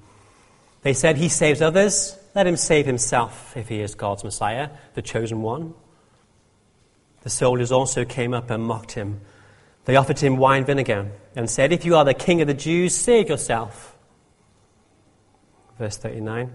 They 0.82 0.94
said, 0.94 1.18
He 1.18 1.30
saves 1.30 1.62
others, 1.62 2.18
let 2.34 2.48
him 2.48 2.58
save 2.58 2.86
himself 2.86 3.56
if 3.56 3.68
he 3.70 3.82
is 3.82 3.94
God's 3.96 4.24
Messiah, 4.24 4.70
the 4.96 5.02
chosen 5.02 5.42
one. 5.42 5.74
The 7.24 7.30
soldiers 7.30 7.72
also 7.72 8.04
came 8.06 8.34
up 8.34 8.50
and 8.50 8.64
mocked 8.64 8.94
him. 8.94 9.22
They 9.86 9.96
offered 9.96 10.20
him 10.20 10.38
wine 10.38 10.66
vinegar 10.66 11.12
and 11.36 11.50
said, 11.50 11.72
If 11.72 11.86
you 11.86 11.96
are 11.96 12.06
the 12.06 12.14
king 12.14 12.42
of 12.42 12.48
the 12.48 12.54
Jews, 12.54 12.96
save 12.96 13.30
yourself. 13.30 13.96
Verse 15.78 15.98
39. 15.98 16.52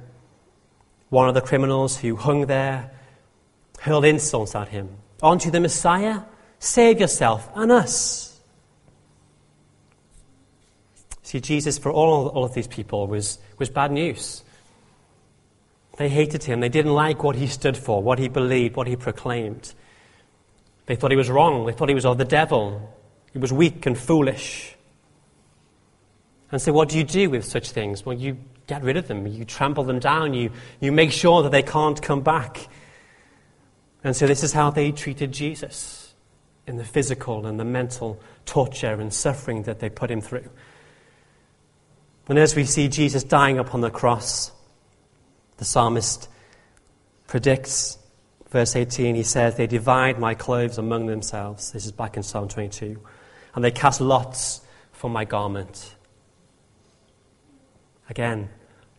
One 1.09 1.29
of 1.29 1.35
the 1.35 1.41
criminals 1.41 1.99
who 1.99 2.17
hung 2.17 2.47
there 2.47 2.91
hurled 3.87 4.05
insults 4.05 4.55
at 4.55 4.69
him. 4.69 4.89
You 5.23 5.51
the 5.51 5.61
Messiah? 5.61 6.23
Save 6.59 7.01
yourself 7.01 7.49
and 7.55 7.71
us. 7.71 8.41
See, 11.23 11.41
Jesus, 11.41 11.79
for 11.79 11.91
all, 11.91 12.29
all 12.29 12.45
of 12.45 12.53
these 12.53 12.67
people, 12.67 13.07
was, 13.07 13.39
was 13.59 13.71
bad 13.71 13.93
news. 13.93 14.43
They 15.99 16.09
hated 16.09 16.45
him. 16.45 16.61
They 16.61 16.69
didn't 16.69 16.95
like 16.95 17.23
what 17.23 17.37
he 17.37 17.47
stood 17.47 17.77
for, 17.77 18.03
what 18.03 18.19
he 18.19 18.29
believed, 18.29 18.77
what 18.77 18.87
he 18.87 18.97
proclaimed. 18.97 19.73
They 20.87 20.97
thought 20.97 21.11
he 21.11 21.17
was 21.17 21.31
wrong. 21.31 21.67
They 21.67 21.73
thought 21.73 21.89
he 21.89 21.95
was 21.95 22.07
of 22.07 22.19
the 22.19 22.25
devil. 22.25 22.93
He 23.33 23.39
was 23.39 23.53
weak 23.53 23.87
and 23.87 23.97
foolish. 23.97 24.75
And 26.53 26.61
so, 26.61 26.73
what 26.73 26.89
do 26.89 26.99
you 26.99 27.05
do 27.05 27.31
with 27.31 27.45
such 27.45 27.71
things? 27.71 28.07
Well, 28.07 28.17
you 28.17 28.37
get 28.67 28.83
rid 28.83 28.97
of 28.97 29.09
them. 29.09 29.27
You 29.27 29.45
trample 29.45 29.85
them 29.85 29.99
down. 29.99 30.35
You, 30.35 30.51
you 30.81 30.93
make 30.93 31.13
sure 31.13 31.43
that 31.43 31.51
they 31.51 31.63
can't 31.63 32.01
come 32.01 32.21
back. 32.21 32.69
And 34.07 34.15
so, 34.15 34.29
this 34.29 34.45
is 34.45 34.53
how 34.53 34.71
they 34.71 34.93
treated 34.93 35.33
Jesus 35.33 36.15
in 36.65 36.77
the 36.77 36.85
physical 36.85 37.45
and 37.45 37.59
the 37.59 37.65
mental 37.65 38.21
torture 38.45 38.93
and 38.93 39.13
suffering 39.13 39.65
that 39.65 39.81
they 39.81 39.91
put 39.91 40.13
him 40.13 40.21
through. 40.21 40.49
And 42.29 42.39
as 42.39 42.55
we 42.55 42.67
see 42.67 42.87
Jesus 42.87 43.25
dying 43.25 43.59
upon 43.59 43.81
the 43.81 43.91
cross, 43.91 44.53
the 45.57 45.65
psalmist 45.65 46.29
predicts, 47.27 47.99
verse 48.51 48.77
18, 48.77 49.17
he 49.17 49.25
says, 49.25 49.57
They 49.57 49.67
divide 49.67 50.21
my 50.21 50.35
clothes 50.35 50.79
among 50.79 51.07
themselves. 51.07 51.73
This 51.73 51.85
is 51.85 51.91
back 51.91 52.17
in 52.17 52.23
Psalm 52.23 52.47
22. 52.47 53.01
And 53.57 53.65
they 53.65 53.73
cast 53.73 54.01
lots 54.01 54.61
for 54.93 55.11
my 55.11 55.25
garment. 55.25 55.97
Again, 58.09 58.51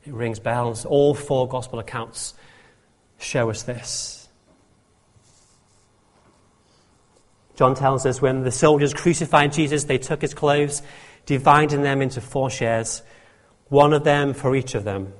it 0.03 0.11
rings 0.11 0.41
bells. 0.41 0.83
All 0.83 1.13
four 1.13 1.47
gospel 1.47 1.79
accounts 1.79 2.33
show 3.19 3.49
us 3.49 3.63
this. 3.63 4.16
John 7.57 7.75
tells 7.75 8.05
us 8.05 8.21
when 8.21 8.43
the 8.43 8.51
soldiers 8.51 8.93
crucified 8.93 9.51
Jesus, 9.51 9.83
they 9.83 9.97
took 9.97 10.21
his 10.21 10.33
clothes, 10.33 10.81
dividing 11.25 11.81
them 11.81 12.01
into 12.01 12.21
four 12.21 12.49
shares 12.49 13.01
one 13.69 13.93
of 13.93 14.03
them 14.03 14.33
for 14.33 14.55
each 14.55 14.75
of 14.75 14.83
them, 14.83 15.13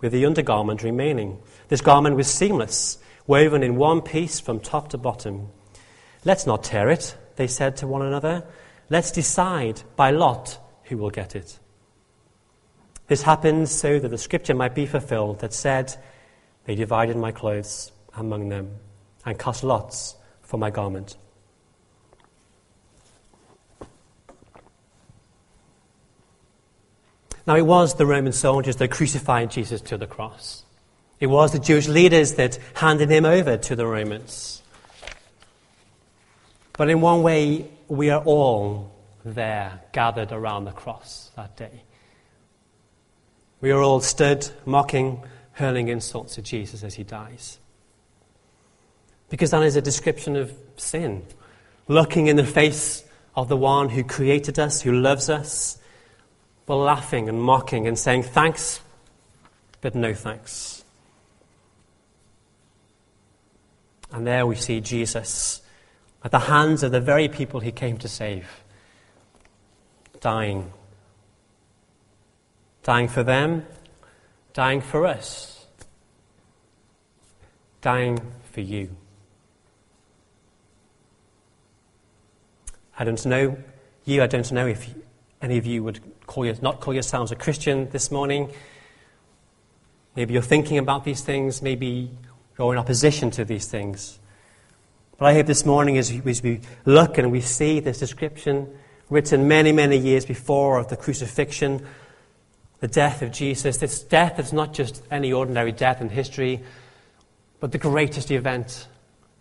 with 0.00 0.12
the 0.12 0.26
undergarment 0.26 0.82
remaining. 0.82 1.38
This 1.68 1.80
garment 1.80 2.16
was 2.16 2.32
seamless, 2.32 2.98
woven 3.26 3.62
in 3.62 3.76
one 3.76 4.02
piece 4.02 4.40
from 4.40 4.60
top 4.60 4.88
to 4.90 4.98
bottom. 4.98 5.48
Let's 6.24 6.46
not 6.46 6.64
tear 6.64 6.90
it, 6.90 7.16
they 7.36 7.46
said 7.46 7.76
to 7.78 7.86
one 7.86 8.02
another. 8.02 8.46
Let's 8.90 9.10
decide 9.10 9.82
by 9.96 10.10
lot 10.10 10.58
who 10.84 10.98
will 10.98 11.10
get 11.10 11.36
it. 11.36 11.58
This 13.06 13.22
happened 13.22 13.68
so 13.68 13.98
that 13.98 14.08
the 14.08 14.18
scripture 14.18 14.54
might 14.54 14.74
be 14.74 14.84
fulfilled 14.84 15.40
that 15.40 15.54
said, 15.54 15.94
They 16.64 16.74
divided 16.74 17.16
my 17.16 17.32
clothes 17.32 17.92
among 18.14 18.50
them 18.50 18.76
and 19.24 19.38
cast 19.38 19.64
lots 19.64 20.16
for 20.42 20.58
my 20.58 20.70
garment. 20.70 21.16
Now, 27.48 27.56
it 27.56 27.64
was 27.64 27.94
the 27.94 28.04
Roman 28.04 28.34
soldiers 28.34 28.76
that 28.76 28.90
crucified 28.90 29.50
Jesus 29.50 29.80
to 29.80 29.96
the 29.96 30.06
cross. 30.06 30.64
It 31.18 31.28
was 31.28 31.50
the 31.50 31.58
Jewish 31.58 31.88
leaders 31.88 32.34
that 32.34 32.58
handed 32.74 33.08
him 33.08 33.24
over 33.24 33.56
to 33.56 33.74
the 33.74 33.86
Romans. 33.86 34.60
But 36.76 36.90
in 36.90 37.00
one 37.00 37.22
way, 37.22 37.70
we 37.88 38.10
are 38.10 38.22
all 38.22 38.92
there, 39.24 39.80
gathered 39.92 40.30
around 40.30 40.66
the 40.66 40.72
cross 40.72 41.30
that 41.36 41.56
day. 41.56 41.84
We 43.62 43.70
are 43.70 43.80
all 43.80 44.00
stood, 44.00 44.46
mocking, 44.66 45.22
hurling 45.52 45.88
insults 45.88 46.36
at 46.36 46.44
Jesus 46.44 46.84
as 46.84 46.96
he 46.96 47.02
dies. 47.02 47.58
Because 49.30 49.52
that 49.52 49.62
is 49.62 49.74
a 49.74 49.80
description 49.80 50.36
of 50.36 50.52
sin. 50.76 51.24
Looking 51.88 52.26
in 52.26 52.36
the 52.36 52.44
face 52.44 53.04
of 53.34 53.48
the 53.48 53.56
one 53.56 53.88
who 53.88 54.04
created 54.04 54.58
us, 54.58 54.82
who 54.82 54.92
loves 54.92 55.30
us, 55.30 55.78
were 56.68 56.76
laughing 56.76 57.28
and 57.28 57.42
mocking 57.42 57.86
and 57.86 57.98
saying 57.98 58.22
thanks, 58.22 58.80
but 59.80 59.94
no 59.94 60.14
thanks. 60.14 60.84
And 64.12 64.26
there 64.26 64.46
we 64.46 64.56
see 64.56 64.80
Jesus 64.80 65.62
at 66.22 66.30
the 66.30 66.38
hands 66.38 66.82
of 66.82 66.92
the 66.92 67.00
very 67.00 67.28
people 67.28 67.60
he 67.60 67.72
came 67.72 67.98
to 67.98 68.08
save, 68.08 68.62
dying. 70.20 70.72
Dying 72.82 73.08
for 73.08 73.22
them, 73.22 73.66
dying 74.54 74.80
for 74.80 75.06
us, 75.06 75.66
dying 77.82 78.18
for 78.50 78.62
you. 78.62 78.88
I 82.98 83.04
don't 83.04 83.24
know 83.26 83.58
you, 84.08 84.22
I 84.22 84.26
don't 84.26 84.50
know 84.52 84.66
if 84.66 84.88
any 85.40 85.58
of 85.58 85.66
you 85.66 85.82
would 85.84 86.00
call 86.26 86.44
you, 86.44 86.54
not 86.60 86.80
call 86.80 86.94
yourselves 86.94 87.30
a 87.32 87.36
Christian 87.36 87.88
this 87.90 88.10
morning. 88.10 88.50
Maybe 90.16 90.32
you're 90.32 90.42
thinking 90.42 90.78
about 90.78 91.04
these 91.04 91.20
things. 91.20 91.62
Maybe 91.62 92.10
you're 92.58 92.72
in 92.72 92.78
opposition 92.78 93.30
to 93.32 93.44
these 93.44 93.66
things. 93.66 94.18
But 95.16 95.26
I 95.26 95.34
hope 95.34 95.46
this 95.46 95.64
morning, 95.64 95.96
as 95.98 96.12
we 96.12 96.60
look 96.84 97.18
and 97.18 97.30
we 97.30 97.40
see 97.40 97.80
this 97.80 97.98
description 97.98 98.68
written 99.10 99.48
many, 99.48 99.72
many 99.72 99.96
years 99.96 100.24
before 100.24 100.78
of 100.78 100.88
the 100.88 100.96
crucifixion, 100.96 101.86
the 102.80 102.88
death 102.88 103.22
of 103.22 103.32
Jesus, 103.32 103.78
this 103.78 104.02
death 104.02 104.38
is 104.38 104.52
not 104.52 104.72
just 104.72 105.02
any 105.10 105.32
ordinary 105.32 105.72
death 105.72 106.00
in 106.00 106.08
history, 106.08 106.62
but 107.58 107.72
the 107.72 107.78
greatest 107.78 108.30
event 108.30 108.86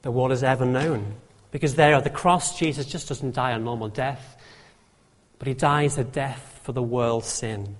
the 0.01 0.11
world 0.11 0.31
has 0.31 0.43
ever 0.43 0.65
known. 0.65 1.15
Because 1.51 1.75
there 1.75 1.93
at 1.93 2.03
the 2.03 2.09
cross, 2.09 2.57
Jesus 2.57 2.85
just 2.85 3.07
doesn't 3.07 3.35
die 3.35 3.51
a 3.51 3.59
normal 3.59 3.89
death, 3.89 4.36
but 5.39 5.47
he 5.47 5.53
dies 5.53 5.97
a 5.97 6.03
death 6.03 6.59
for 6.63 6.71
the 6.71 6.81
world's 6.81 7.27
sin. 7.27 7.75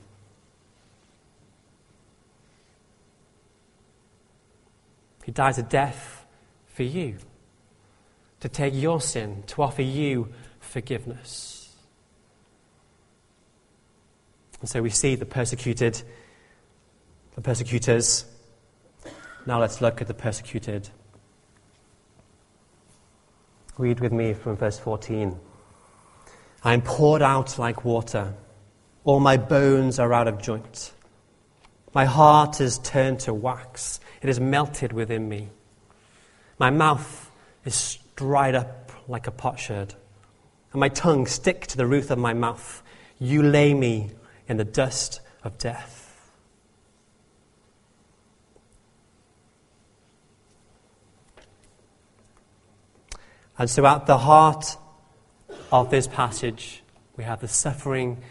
He 5.26 5.32
dies 5.32 5.58
a 5.58 5.64
death 5.64 6.26
for 6.68 6.84
you, 6.84 7.18
to 8.40 8.48
take 8.48 8.74
your 8.74 9.02
sin, 9.02 9.44
to 9.48 9.62
offer 9.62 9.82
you 9.82 10.30
forgiveness. 10.60 11.76
And 14.62 14.70
so 14.70 14.82
we 14.82 14.90
see 14.90 15.16
the 15.16 15.26
persecuted, 15.26 16.02
the 17.36 17.42
persecutors. 17.42 18.26
Now 19.46 19.60
let's 19.60 19.82
look 19.82 20.02
at 20.02 20.08
the 20.08 20.14
persecuted. 20.14 20.90
Read 23.78 24.00
with 24.00 24.12
me 24.12 24.34
from 24.34 24.58
verse 24.58 24.80
14. 24.80 25.38
I 26.68 26.74
am 26.74 26.82
poured 26.82 27.22
out 27.22 27.58
like 27.58 27.86
water. 27.86 28.34
All 29.06 29.22
my 29.22 29.38
bones 29.38 30.00
are 30.00 30.14
out 30.14 30.28
of 30.28 30.42
joint. 30.42 30.92
My 31.94 32.04
heart 32.04 32.60
is 32.60 32.78
turned 32.80 33.22
to 33.22 33.34
wax. 33.34 34.02
It 34.22 34.28
is 34.28 34.42
melted 34.42 34.92
within 34.92 35.30
me. 35.30 35.48
My 36.60 36.70
mouth 36.70 37.32
is 37.64 38.00
dried 38.18 38.54
up 38.54 38.92
like 39.08 39.28
a 39.28 39.32
potsherd, 39.32 39.96
and 40.74 40.82
my 40.82 40.90
tongue 40.90 41.26
stick 41.26 41.68
to 41.68 41.78
the 41.78 41.86
roof 41.86 42.12
of 42.12 42.18
my 42.18 42.34
mouth. 42.34 42.84
You 43.18 43.44
lay 43.44 43.74
me 43.74 44.12
in 44.50 44.58
the 44.58 44.66
dust 44.66 45.22
of 45.46 45.58
death. 45.58 46.04
And 53.58 53.70
so, 53.70 53.86
at 53.86 54.06
the 54.06 54.18
heart 54.18 54.76
of 55.72 55.90
this 55.90 56.08
passage, 56.08 56.84
we 57.16 57.24
have 57.24 57.42
the 57.42 57.48
suffering, 57.48 58.22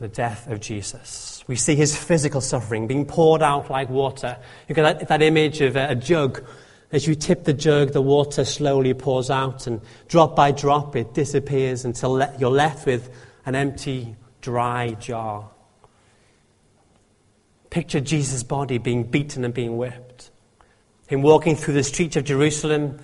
the 0.00 0.08
death 0.08 0.48
of 0.48 0.60
Jesus. 0.60 1.44
We 1.46 1.56
see 1.56 1.74
his 1.74 1.96
physical 1.96 2.40
suffering 2.40 2.86
being 2.86 3.06
poured 3.06 3.42
out 3.42 3.70
like 3.70 3.88
water. 3.88 4.36
You 4.68 4.74
get 4.74 4.82
that, 4.82 5.08
that 5.08 5.22
image 5.22 5.60
of 5.60 5.76
a, 5.76 5.90
a 5.90 5.94
jug. 5.94 6.44
As 6.92 7.06
you 7.06 7.14
tip 7.14 7.44
the 7.44 7.52
jug, 7.52 7.92
the 7.92 8.02
water 8.02 8.44
slowly 8.44 8.94
pours 8.94 9.30
out, 9.30 9.66
and 9.66 9.80
drop 10.08 10.36
by 10.36 10.52
drop, 10.52 10.94
it 10.94 11.14
disappears 11.14 11.84
until 11.84 12.12
le- 12.12 12.32
you're 12.38 12.50
left 12.50 12.86
with 12.86 13.10
an 13.44 13.54
empty, 13.54 14.16
dry 14.40 14.92
jar. 14.92 15.50
Picture 17.70 18.00
Jesus' 18.00 18.42
body 18.42 18.78
being 18.78 19.04
beaten 19.04 19.44
and 19.44 19.52
being 19.52 19.76
whipped. 19.76 20.30
Him 21.08 21.22
walking 21.22 21.56
through 21.56 21.74
the 21.74 21.82
streets 21.82 22.16
of 22.16 22.24
Jerusalem 22.24 22.98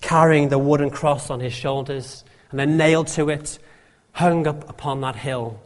carrying 0.00 0.48
the 0.48 0.58
wooden 0.58 0.90
cross 0.90 1.30
on 1.30 1.40
his 1.40 1.52
shoulders, 1.52 2.24
and 2.50 2.58
then 2.58 2.76
nailed 2.76 3.08
to 3.08 3.28
it, 3.28 3.58
hung 4.12 4.46
up 4.46 4.68
upon 4.68 5.00
that 5.02 5.16
hill. 5.16 5.60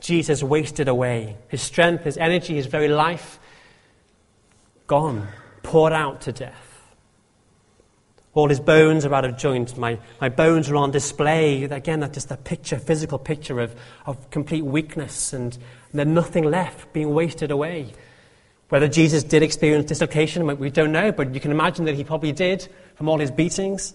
Jesus 0.00 0.42
wasted 0.42 0.88
away. 0.88 1.36
His 1.48 1.62
strength, 1.62 2.04
his 2.04 2.16
energy, 2.16 2.54
his 2.54 2.66
very 2.66 2.88
life 2.88 3.38
gone, 4.86 5.28
poured 5.62 5.92
out 5.92 6.22
to 6.22 6.32
death. 6.32 6.72
All 8.34 8.48
his 8.48 8.60
bones 8.60 9.04
are 9.04 9.12
out 9.12 9.24
of 9.26 9.36
joint. 9.36 9.76
My, 9.76 9.98
my 10.20 10.30
bones 10.30 10.70
are 10.70 10.76
on 10.76 10.90
display. 10.90 11.64
Again, 11.64 12.00
that's 12.00 12.14
just 12.14 12.30
a 12.30 12.36
picture, 12.36 12.78
physical 12.78 13.18
picture 13.18 13.60
of, 13.60 13.74
of 14.06 14.30
complete 14.30 14.64
weakness 14.64 15.32
and, 15.34 15.52
and 15.52 15.98
then 15.98 16.14
nothing 16.14 16.44
left, 16.44 16.92
being 16.94 17.12
wasted 17.12 17.50
away. 17.50 17.92
Whether 18.70 18.88
Jesus 18.88 19.22
did 19.22 19.42
experience 19.42 19.84
dislocation, 19.84 20.46
we 20.58 20.70
don't 20.70 20.92
know, 20.92 21.12
but 21.12 21.34
you 21.34 21.40
can 21.40 21.50
imagine 21.50 21.84
that 21.84 21.94
he 21.94 22.04
probably 22.04 22.32
did 22.32 22.66
from 22.94 23.06
all 23.06 23.18
his 23.18 23.30
beatings. 23.30 23.92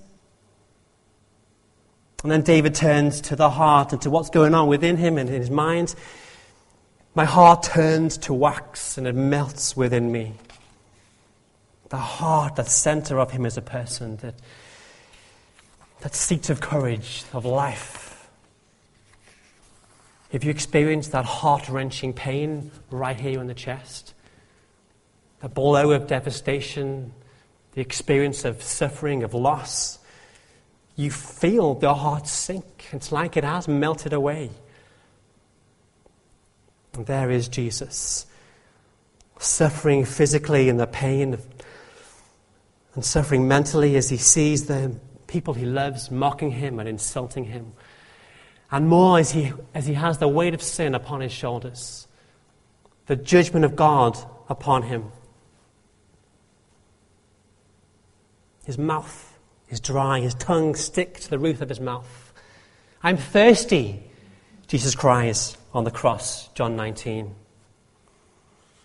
And 2.23 2.31
then 2.31 2.41
David 2.41 2.73
turns 2.73 3.21
to 3.21 3.35
the 3.35 3.49
heart 3.49 3.93
and 3.93 4.01
to 4.01 4.09
what's 4.09 4.29
going 4.29 4.55
on 4.55 4.67
within 4.67 4.97
him 4.97 5.17
and 5.17 5.29
in 5.29 5.39
his 5.39 5.51
mind. 5.51 5.93
My 7.13 7.25
heart 7.25 7.63
turns 7.63 8.17
to 8.19 8.33
wax 8.33 8.97
and 8.97 9.05
it 9.05 9.13
melts 9.13 9.77
within 9.77 10.11
me. 10.11 10.33
The 11.89 11.97
heart, 11.97 12.55
that 12.55 12.67
center 12.67 13.19
of 13.19 13.31
him 13.31 13.45
as 13.45 13.55
a 13.55 13.61
person, 13.61 14.17
that, 14.17 14.35
that 16.01 16.15
seat 16.15 16.49
of 16.49 16.59
courage, 16.59 17.23
of 17.33 17.45
life. 17.45 18.29
If 20.31 20.43
you 20.43 20.51
experience 20.51 21.09
that 21.09 21.23
heart 21.23 21.69
wrenching 21.69 22.13
pain 22.13 22.71
right 22.89 23.19
here 23.19 23.39
in 23.39 23.47
the 23.47 23.53
chest, 23.53 24.13
the 25.39 25.49
blow 25.49 25.91
of 25.91 26.07
devastation, 26.07 27.13
the 27.73 27.81
experience 27.81 28.43
of 28.43 28.61
suffering, 28.61 29.23
of 29.23 29.33
loss, 29.33 29.99
you 30.97 31.11
feel 31.11 31.75
the 31.75 31.93
heart 31.93 32.27
sink. 32.27 32.87
It's 32.91 33.11
like 33.11 33.37
it 33.37 33.43
has 33.43 33.67
melted 33.67 34.11
away. 34.11 34.49
And 36.95 37.05
there 37.05 37.29
is 37.29 37.47
Jesus, 37.47 38.25
suffering 39.37 40.03
physically 40.03 40.67
in 40.67 40.77
the 40.77 40.87
pain 40.87 41.37
and 42.95 43.05
suffering 43.05 43.47
mentally 43.47 43.95
as 43.95 44.09
he 44.09 44.17
sees 44.17 44.65
the 44.65 44.95
people 45.27 45.53
he 45.53 45.65
loves 45.65 46.09
mocking 46.09 46.49
him 46.49 46.79
and 46.79 46.89
insulting 46.89 47.45
him. 47.45 47.73
And 48.71 48.87
more 48.89 49.19
as 49.19 49.31
he, 49.31 49.53
as 49.75 49.85
he 49.85 49.93
has 49.93 50.17
the 50.17 50.27
weight 50.27 50.55
of 50.55 50.63
sin 50.63 50.95
upon 50.95 51.21
his 51.21 51.31
shoulders, 51.31 52.07
the 53.05 53.15
judgment 53.15 53.65
of 53.65 53.75
God 53.75 54.17
upon 54.49 54.81
him. 54.81 55.11
His 58.65 58.79
mouth 58.79 59.26
is 59.69 59.79
dry, 59.79 60.19
his 60.19 60.33
tongue 60.35 60.75
stick 60.75 61.19
to 61.19 61.29
the 61.29 61.39
roof 61.39 61.61
of 61.61 61.69
his 61.69 61.79
mouth. 61.79 62.33
I'm 63.03 63.17
thirsty, 63.17 64.03
Jesus 64.67 64.95
cries 64.95 65.57
on 65.73 65.83
the 65.83 65.91
cross, 65.91 66.47
John 66.49 66.75
19. 66.75 67.35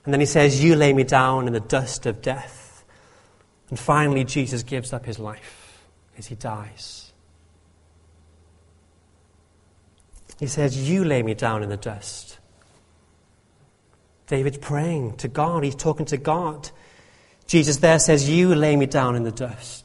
And 0.04 0.12
then 0.12 0.20
he 0.20 0.26
says, 0.26 0.62
You 0.62 0.76
lay 0.76 0.92
me 0.92 1.04
down 1.04 1.46
in 1.46 1.52
the 1.52 1.60
dust 1.60 2.06
of 2.06 2.22
death. 2.22 2.84
And 3.70 3.78
finally, 3.78 4.24
Jesus 4.24 4.62
gives 4.62 4.92
up 4.92 5.06
his 5.06 5.18
life 5.18 5.82
as 6.18 6.26
he 6.26 6.34
dies. 6.34 7.12
He 10.38 10.46
says, 10.46 10.90
You 10.90 11.04
lay 11.04 11.22
me 11.22 11.34
down 11.34 11.62
in 11.62 11.68
the 11.68 11.76
dust. 11.76 12.38
David's 14.26 14.58
praying 14.58 15.16
to 15.18 15.28
God. 15.28 15.62
He's 15.62 15.74
talking 15.74 16.06
to 16.06 16.16
God. 16.16 16.70
Jesus 17.46 17.76
there 17.76 17.98
says, 17.98 18.28
You 18.28 18.54
lay 18.54 18.74
me 18.76 18.86
down 18.86 19.14
in 19.14 19.22
the 19.22 19.32
dust. 19.32 19.81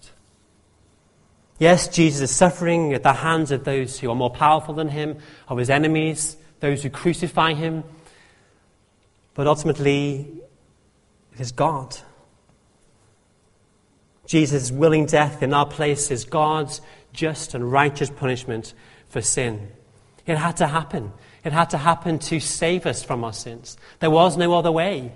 Yes, 1.60 1.88
Jesus 1.88 2.30
is 2.30 2.36
suffering 2.36 2.94
at 2.94 3.04
the 3.04 3.14
hands 3.14 3.52
of 3.52 3.64
those 3.64 4.00
who 4.00 4.12
are 4.12 4.16
more 4.16 4.30
powerful 4.30 4.76
than 4.76 4.90
him, 4.90 5.18
of 5.48 5.58
his 5.58 5.70
enemies, 5.70 6.38
those 6.60 6.84
who 6.84 6.90
crucify 6.90 7.54
him. 7.54 7.84
But 9.34 9.48
ultimately, 9.48 10.28
it 11.34 11.40
is 11.40 11.52
God. 11.52 11.98
Jesus' 14.28 14.72
willing 14.72 15.06
death 15.06 15.42
in 15.42 15.54
our 15.54 15.66
place 15.66 16.12
is 16.12 16.26
God's 16.26 16.82
just 17.14 17.56
and 17.56 17.72
righteous 17.72 18.10
punishment 18.10 18.74
for 19.10 19.22
sin. 19.22 19.72
It 20.26 20.38
had 20.38 20.58
to 20.58 20.68
happen. 20.68 21.14
It 21.44 21.54
had 21.54 21.70
to 21.72 21.78
happen 21.78 22.20
to 22.20 22.40
save 22.40 22.86
us 22.86 23.04
from 23.04 23.24
our 23.24 23.34
sins. 23.34 23.78
There 24.00 24.12
was 24.12 24.38
no 24.38 24.54
other 24.54 24.72
way. 24.72 25.14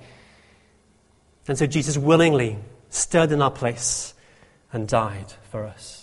And 1.48 1.58
so 1.58 1.68
Jesus 1.68 1.98
willingly 1.98 2.58
stood 2.90 3.32
in 3.32 3.42
our 3.42 3.52
place 3.52 4.14
and 4.72 4.88
died 4.88 5.34
for 5.52 5.66
us. 5.66 6.01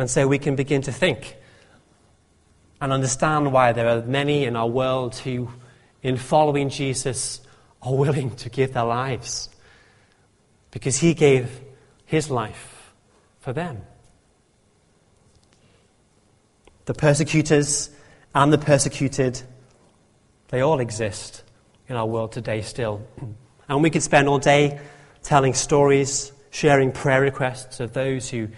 And 0.00 0.08
so 0.08 0.26
we 0.26 0.38
can 0.38 0.56
begin 0.56 0.80
to 0.82 0.92
think 0.92 1.36
and 2.80 2.90
understand 2.90 3.52
why 3.52 3.72
there 3.72 3.86
are 3.86 4.00
many 4.00 4.46
in 4.46 4.56
our 4.56 4.66
world 4.66 5.14
who, 5.14 5.50
in 6.02 6.16
following 6.16 6.70
Jesus, 6.70 7.42
are 7.82 7.94
willing 7.94 8.34
to 8.36 8.48
give 8.48 8.72
their 8.72 8.84
lives 8.84 9.50
because 10.70 10.96
he 10.96 11.12
gave 11.12 11.60
his 12.06 12.30
life 12.30 12.94
for 13.40 13.52
them. 13.52 13.82
The 16.86 16.94
persecutors 16.94 17.90
and 18.34 18.50
the 18.50 18.58
persecuted 18.58 19.42
they 20.48 20.62
all 20.62 20.80
exist 20.80 21.42
in 21.88 21.96
our 21.96 22.06
world 22.06 22.32
today 22.32 22.62
still. 22.62 23.06
And 23.68 23.82
we 23.82 23.90
could 23.90 24.02
spend 24.02 24.28
all 24.28 24.38
day 24.38 24.80
telling 25.22 25.52
stories, 25.52 26.32
sharing 26.50 26.90
prayer 26.90 27.20
requests 27.20 27.80
of 27.80 27.92
those 27.92 28.30
who, 28.30 28.48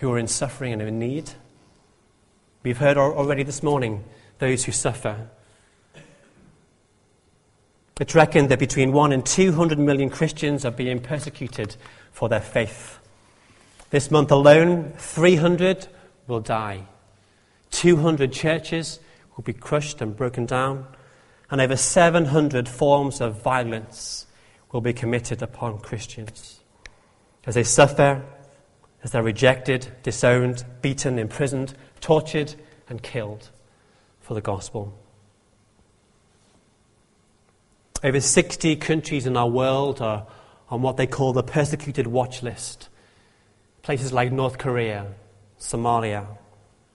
who 0.00 0.10
are 0.10 0.18
in 0.18 0.26
suffering 0.26 0.72
and 0.72 0.82
in 0.82 0.98
need. 0.98 1.30
We've 2.62 2.78
heard 2.78 2.96
already 2.96 3.42
this 3.42 3.62
morning 3.62 4.04
those 4.38 4.64
who 4.64 4.72
suffer. 4.72 5.28
It's 8.00 8.14
reckoned 8.14 8.48
that 8.48 8.58
between 8.58 8.92
1 8.92 9.12
and 9.12 9.24
200 9.24 9.78
million 9.78 10.08
Christians 10.08 10.64
are 10.64 10.70
being 10.70 11.00
persecuted 11.00 11.76
for 12.12 12.30
their 12.30 12.40
faith. 12.40 12.98
This 13.90 14.10
month 14.10 14.30
alone, 14.30 14.94
300 14.96 15.86
will 16.26 16.40
die. 16.40 16.84
200 17.70 18.32
churches 18.32 19.00
will 19.36 19.44
be 19.44 19.52
crushed 19.52 20.00
and 20.00 20.16
broken 20.16 20.46
down. 20.46 20.86
And 21.50 21.60
over 21.60 21.76
700 21.76 22.68
forms 22.68 23.20
of 23.20 23.42
violence 23.42 24.26
will 24.72 24.80
be 24.80 24.94
committed 24.94 25.42
upon 25.42 25.80
Christians. 25.80 26.60
As 27.44 27.54
they 27.54 27.64
suffer, 27.64 28.24
as 29.02 29.12
they're 29.12 29.22
rejected, 29.22 29.88
disowned, 30.02 30.64
beaten, 30.82 31.18
imprisoned, 31.18 31.74
tortured, 32.00 32.54
and 32.88 33.02
killed 33.02 33.50
for 34.20 34.34
the 34.34 34.40
gospel. 34.40 34.96
Over 38.02 38.20
60 38.20 38.76
countries 38.76 39.26
in 39.26 39.36
our 39.36 39.48
world 39.48 40.00
are 40.00 40.26
on 40.68 40.82
what 40.82 40.96
they 40.96 41.06
call 41.06 41.32
the 41.32 41.42
persecuted 41.42 42.06
watch 42.06 42.42
list. 42.42 42.88
Places 43.82 44.12
like 44.12 44.32
North 44.32 44.58
Korea, 44.58 45.06
Somalia, 45.58 46.26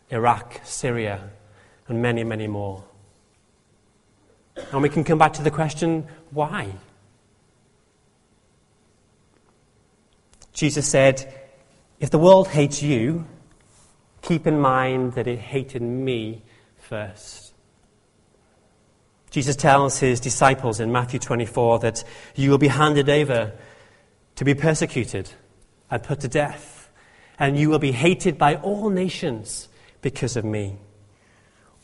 Iraq, 0.10 0.62
Syria, 0.64 1.30
and 1.88 2.02
many, 2.02 2.24
many 2.24 2.48
more. 2.48 2.84
And 4.72 4.82
we 4.82 4.90
can 4.90 5.04
come 5.04 5.18
back 5.18 5.34
to 5.34 5.44
the 5.44 5.52
question 5.52 6.08
why? 6.32 6.72
Jesus 10.54 10.88
said, 10.88 11.45
If 12.00 12.10
the 12.10 12.20
world 12.20 12.50
hates 12.50 12.84
you, 12.84 13.26
keep 14.22 14.46
in 14.46 14.60
mind 14.60 15.14
that 15.14 15.28
it 15.28 15.40
hated 15.40 15.82
me 15.82 16.44
first. 16.78 17.54
Jesus 19.32 19.56
tells 19.56 20.00
his 20.00 20.20
disciples 20.20 20.80
in 20.80 20.92
Matthew 20.92 21.20
24 21.20 21.80
that 21.80 22.04
you 22.36 22.50
will 22.50 22.58
be 22.58 22.68
handed 22.70 23.10
over 23.10 23.54
to 24.36 24.46
be 24.46 24.54
persecuted 24.54 25.30
and 25.90 26.04
put 26.04 26.22
to 26.22 26.28
death, 26.28 26.90
and 27.38 27.58
you 27.58 27.70
will 27.70 27.80
be 27.80 27.92
hated 27.92 28.38
by 28.38 28.56
all 28.56 28.90
nations 28.90 29.68
because 30.02 30.36
of 30.36 30.46
me. 30.46 30.78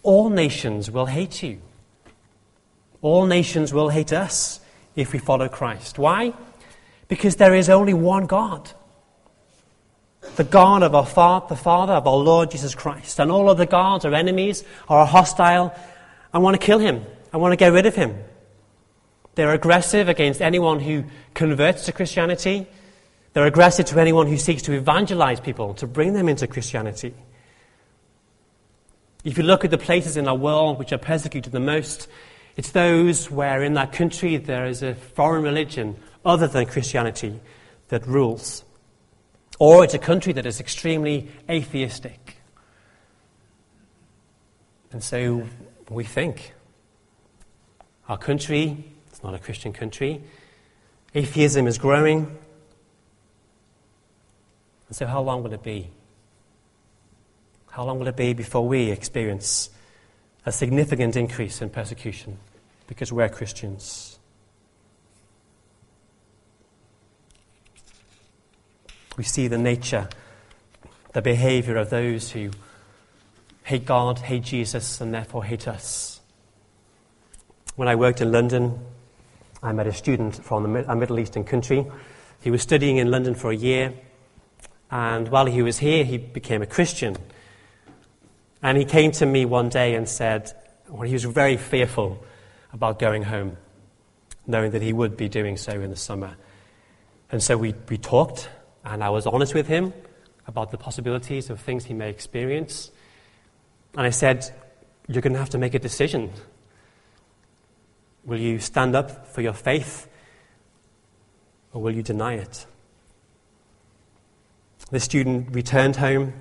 All 0.03 0.29
nations 0.29 0.89
will 0.89 1.05
hate 1.05 1.43
you. 1.43 1.61
All 3.01 3.25
nations 3.25 3.73
will 3.73 3.89
hate 3.89 4.13
us 4.13 4.59
if 4.95 5.13
we 5.13 5.19
follow 5.19 5.47
Christ. 5.47 5.97
Why? 5.97 6.33
Because 7.07 7.35
there 7.35 7.55
is 7.55 7.69
only 7.69 7.93
one 7.93 8.27
God. 8.27 8.71
The 10.35 10.43
God 10.43 10.83
of 10.83 10.95
our 10.95 11.05
Father, 11.05 11.47
the 11.49 11.55
Father 11.55 11.93
of 11.93 12.07
our 12.07 12.17
Lord 12.17 12.51
Jesus 12.51 12.75
Christ. 12.75 13.19
And 13.19 13.31
all 13.31 13.49
other 13.49 13.65
gods 13.65 14.05
are 14.05 14.13
enemies, 14.13 14.63
are 14.87 15.05
hostile, 15.05 15.75
I 16.33 16.39
want 16.39 16.59
to 16.59 16.65
kill 16.65 16.79
him 16.79 17.05
I 17.33 17.37
want 17.37 17.53
to 17.53 17.57
get 17.57 17.71
rid 17.71 17.85
of 17.85 17.95
him. 17.95 18.17
They're 19.35 19.53
aggressive 19.53 20.09
against 20.09 20.41
anyone 20.41 20.79
who 20.79 21.05
converts 21.33 21.85
to 21.85 21.93
Christianity. 21.93 22.67
They're 23.33 23.45
aggressive 23.45 23.85
to 23.87 23.99
anyone 23.99 24.27
who 24.27 24.37
seeks 24.37 24.63
to 24.63 24.73
evangelize 24.73 25.39
people, 25.39 25.73
to 25.75 25.87
bring 25.87 26.13
them 26.13 26.27
into 26.27 26.47
Christianity. 26.47 27.13
If 29.23 29.37
you 29.37 29.43
look 29.43 29.63
at 29.63 29.71
the 29.71 29.77
places 29.77 30.17
in 30.17 30.27
our 30.27 30.35
world 30.35 30.77
which 30.79 30.91
are 30.91 30.97
persecuted 30.97 31.53
the 31.53 31.59
most, 31.59 32.09
it's 32.57 32.71
those 32.71 33.31
where 33.31 33.63
in 33.63 33.75
that 33.75 33.93
country 33.93 34.35
there 34.35 34.65
is 34.65 34.83
a 34.83 34.95
foreign 34.95 35.43
religion 35.43 35.95
other 36.25 36.47
than 36.47 36.65
Christianity 36.65 37.39
that 37.87 38.05
rules. 38.05 38.65
Or 39.61 39.83
it's 39.83 39.93
a 39.93 39.99
country 39.99 40.33
that 40.33 40.47
is 40.47 40.59
extremely 40.59 41.27
atheistic. 41.47 42.37
And 44.91 45.03
so 45.03 45.47
we 45.87 46.03
think 46.03 46.55
our 48.09 48.17
country, 48.17 48.83
it's 49.11 49.21
not 49.21 49.35
a 49.35 49.37
Christian 49.37 49.71
country. 49.71 50.23
Atheism 51.13 51.67
is 51.67 51.77
growing. 51.77 52.35
And 54.87 54.95
so, 54.95 55.05
how 55.05 55.21
long 55.21 55.43
will 55.43 55.53
it 55.53 55.61
be? 55.61 55.91
How 57.69 57.83
long 57.85 57.99
will 57.99 58.07
it 58.07 58.17
be 58.17 58.33
before 58.33 58.67
we 58.67 58.89
experience 58.89 59.69
a 60.43 60.51
significant 60.51 61.15
increase 61.15 61.61
in 61.61 61.69
persecution 61.69 62.39
because 62.87 63.13
we're 63.13 63.29
Christians? 63.29 64.17
We 69.17 69.23
see 69.23 69.47
the 69.47 69.57
nature, 69.57 70.07
the 71.13 71.21
behavior 71.21 71.77
of 71.77 71.89
those 71.89 72.31
who 72.31 72.51
hate 73.63 73.85
God, 73.85 74.19
hate 74.19 74.43
Jesus, 74.43 75.01
and 75.01 75.13
therefore 75.13 75.43
hate 75.43 75.67
us. 75.67 76.21
When 77.75 77.87
I 77.87 77.95
worked 77.95 78.21
in 78.21 78.31
London, 78.31 78.79
I 79.61 79.71
met 79.73 79.87
a 79.87 79.93
student 79.93 80.43
from 80.43 80.75
a 80.75 80.95
Middle 80.95 81.19
Eastern 81.19 81.43
country. 81.43 81.85
He 82.41 82.49
was 82.49 82.61
studying 82.61 82.97
in 82.97 83.11
London 83.11 83.35
for 83.35 83.51
a 83.51 83.55
year, 83.55 83.93
and 84.89 85.29
while 85.29 85.45
he 85.45 85.61
was 85.61 85.77
here, 85.77 86.03
he 86.03 86.17
became 86.17 86.61
a 86.61 86.65
Christian. 86.65 87.15
And 88.63 88.77
he 88.77 88.85
came 88.85 89.11
to 89.13 89.25
me 89.25 89.45
one 89.45 89.69
day 89.69 89.95
and 89.95 90.07
said, 90.07 90.51
well, 90.89 91.03
he 91.03 91.13
was 91.13 91.23
very 91.23 91.57
fearful 91.57 92.23
about 92.73 92.99
going 92.99 93.23
home, 93.23 93.57
knowing 94.47 94.71
that 94.71 94.81
he 94.81 94.93
would 94.93 95.15
be 95.15 95.29
doing 95.29 95.57
so 95.57 95.73
in 95.73 95.89
the 95.89 95.95
summer. 95.95 96.35
And 97.31 97.41
so 97.41 97.57
we, 97.57 97.73
we 97.89 97.97
talked, 97.97 98.49
and 98.83 99.03
I 99.03 99.09
was 99.09 99.27
honest 99.27 99.53
with 99.53 99.67
him 99.67 99.93
about 100.47 100.71
the 100.71 100.77
possibilities 100.77 101.49
of 101.49 101.59
things 101.59 101.85
he 101.85 101.93
may 101.93 102.09
experience. 102.09 102.91
And 103.95 104.05
I 104.05 104.09
said, 104.09 104.49
You're 105.07 105.21
going 105.21 105.33
to 105.33 105.39
have 105.39 105.49
to 105.51 105.57
make 105.57 105.73
a 105.73 105.79
decision 105.79 106.31
Will 108.23 108.39
you 108.39 108.59
stand 108.59 108.95
up 108.95 109.27
for 109.27 109.41
your 109.41 109.53
faith 109.53 110.07
or 111.73 111.81
will 111.81 111.93
you 111.93 112.03
deny 112.03 112.33
it? 112.35 112.67
The 114.91 114.99
student 114.99 115.55
returned 115.55 115.95
home. 115.95 116.33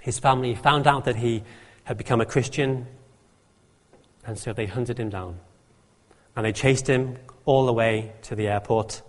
His 0.00 0.18
family 0.18 0.54
found 0.54 0.86
out 0.86 1.04
that 1.04 1.16
he 1.16 1.44
had 1.84 1.98
become 1.98 2.20
a 2.20 2.26
Christian, 2.26 2.86
and 4.26 4.38
so 4.38 4.52
they 4.52 4.66
hunted 4.66 4.98
him 4.98 5.10
down. 5.10 5.38
And 6.34 6.46
they 6.46 6.52
chased 6.52 6.86
him 6.86 7.18
all 7.44 7.66
the 7.66 7.72
way 7.72 8.12
to 8.22 8.34
the 8.34 8.48
airport, 8.48 9.02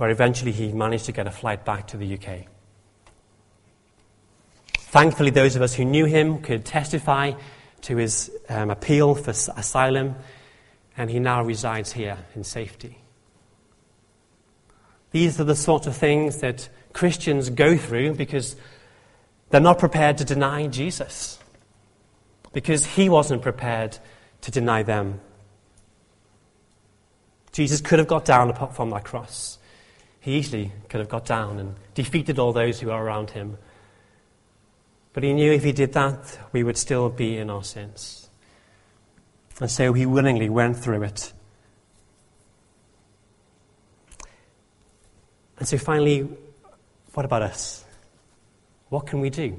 where 0.00 0.08
eventually 0.08 0.50
he 0.50 0.72
managed 0.72 1.04
to 1.04 1.12
get 1.12 1.26
a 1.26 1.30
flight 1.30 1.62
back 1.62 1.86
to 1.86 1.98
the 1.98 2.14
UK. 2.14 2.46
Thankfully, 4.72 5.28
those 5.28 5.56
of 5.56 5.60
us 5.60 5.74
who 5.74 5.84
knew 5.84 6.06
him 6.06 6.40
could 6.40 6.64
testify 6.64 7.32
to 7.82 7.96
his 7.98 8.30
um, 8.48 8.70
appeal 8.70 9.14
for 9.14 9.32
asylum 9.32 10.14
and 10.96 11.10
he 11.10 11.18
now 11.18 11.42
resides 11.42 11.92
here 11.92 12.16
in 12.34 12.44
safety. 12.44 12.96
These 15.10 15.38
are 15.38 15.44
the 15.44 15.54
sort 15.54 15.86
of 15.86 15.94
things 15.94 16.38
that 16.38 16.70
Christians 16.94 17.50
go 17.50 17.76
through 17.76 18.14
because 18.14 18.56
they're 19.50 19.60
not 19.60 19.78
prepared 19.78 20.16
to 20.16 20.24
deny 20.24 20.66
Jesus, 20.68 21.38
because 22.54 22.86
he 22.86 23.10
wasn't 23.10 23.42
prepared 23.42 23.98
to 24.40 24.50
deny 24.50 24.82
them. 24.82 25.20
Jesus 27.52 27.82
could 27.82 27.98
have 27.98 28.08
got 28.08 28.24
down 28.24 28.54
from 28.72 28.88
that 28.88 29.04
cross. 29.04 29.58
He 30.20 30.36
easily 30.36 30.72
could 30.88 31.00
have 31.00 31.08
got 31.08 31.24
down 31.24 31.58
and 31.58 31.74
defeated 31.94 32.38
all 32.38 32.52
those 32.52 32.78
who 32.78 32.90
are 32.90 33.02
around 33.02 33.30
him. 33.30 33.56
But 35.12 35.22
he 35.22 35.32
knew 35.32 35.50
if 35.50 35.64
he 35.64 35.72
did 35.72 35.94
that, 35.94 36.38
we 36.52 36.62
would 36.62 36.76
still 36.76 37.08
be 37.08 37.38
in 37.38 37.48
our 37.50 37.64
sins. 37.64 38.28
And 39.60 39.70
so 39.70 39.92
he 39.92 40.06
willingly 40.06 40.48
went 40.48 40.76
through 40.76 41.02
it. 41.02 41.32
And 45.58 45.66
so 45.66 45.78
finally, 45.78 46.28
what 47.12 47.24
about 47.26 47.42
us? 47.42 47.84
What 48.88 49.06
can 49.06 49.20
we 49.20 49.30
do? 49.30 49.58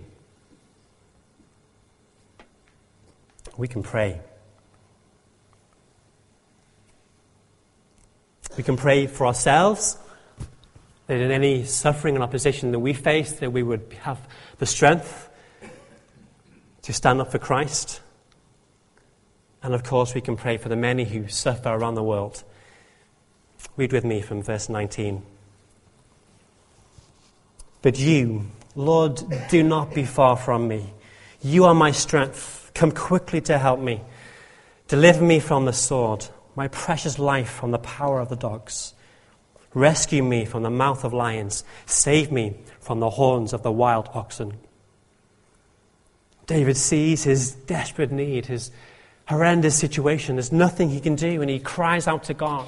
We 3.58 3.68
can 3.68 3.84
pray. 3.84 4.22
We 8.58 8.64
can 8.64 8.78
pray 8.78 9.08
for 9.08 9.28
ourselves 9.28 9.98
that 11.12 11.20
in 11.20 11.30
any 11.30 11.66
suffering 11.66 12.16
and 12.16 12.24
opposition 12.24 12.72
that 12.72 12.80
we 12.80 12.94
face, 12.94 13.34
that 13.34 13.52
we 13.52 13.62
would 13.62 13.82
have 14.04 14.18
the 14.60 14.66
strength 14.66 15.28
to 16.84 16.94
stand 16.94 17.20
up 17.20 17.30
for 17.30 17.38
Christ. 17.38 18.00
And 19.62 19.74
of 19.74 19.84
course, 19.84 20.16
we 20.16 20.22
can 20.22 20.38
pray 20.38 20.56
for 20.56 20.70
the 20.70 20.78
many 20.78 21.04
who 21.04 21.28
suffer 21.28 21.68
around 21.68 21.96
the 21.96 22.04
world. 22.04 22.46
Read 23.76 23.92
with 23.92 24.06
me 24.06 24.22
from 24.22 24.42
verse 24.42 24.70
19. 24.70 25.22
But 27.82 28.00
you, 28.00 28.46
Lord, 28.74 29.22
do 29.50 29.64
not 29.64 29.94
be 29.94 30.06
far 30.06 30.38
from 30.38 30.70
me. 30.70 30.94
You 31.42 31.66
are 31.66 31.76
my 31.76 31.92
strength. 31.92 32.72
Come 32.74 32.94
quickly 32.94 33.42
to 33.42 33.58
help 33.58 33.82
me. 33.82 34.00
Deliver 34.88 35.26
me 35.26 35.42
from 35.42 35.66
the 35.66 35.74
sword, 35.74 36.28
my 36.56 36.70
precious 36.70 37.20
life 37.20 37.50
from 37.50 37.72
the 37.72 37.80
power 37.80 38.22
of 38.22 38.30
the 38.30 38.38
dogs. 38.38 38.94
Rescue 39.74 40.24
me 40.24 40.46
from 40.46 40.64
the 40.64 40.70
mouth 40.70 41.04
of 41.04 41.14
lions. 41.14 41.64
Save 41.86 42.32
me 42.32 42.58
from 42.80 43.00
the 43.00 43.12
horns 43.12 43.54
of 43.54 43.64
the 43.64 43.72
wild 43.72 44.10
oxen. 44.14 44.58
David 46.46 46.76
sees 46.76 47.24
his 47.24 47.52
desperate 47.52 48.12
need, 48.12 48.48
his 48.48 48.72
horrendous 49.28 49.78
situation. 49.78 50.36
There's 50.36 50.52
nothing 50.52 50.90
he 50.90 51.00
can 51.00 51.16
do, 51.16 51.42
and 51.42 51.50
he 51.50 51.60
cries 51.60 52.08
out 52.08 52.24
to 52.26 52.34
God. 52.34 52.68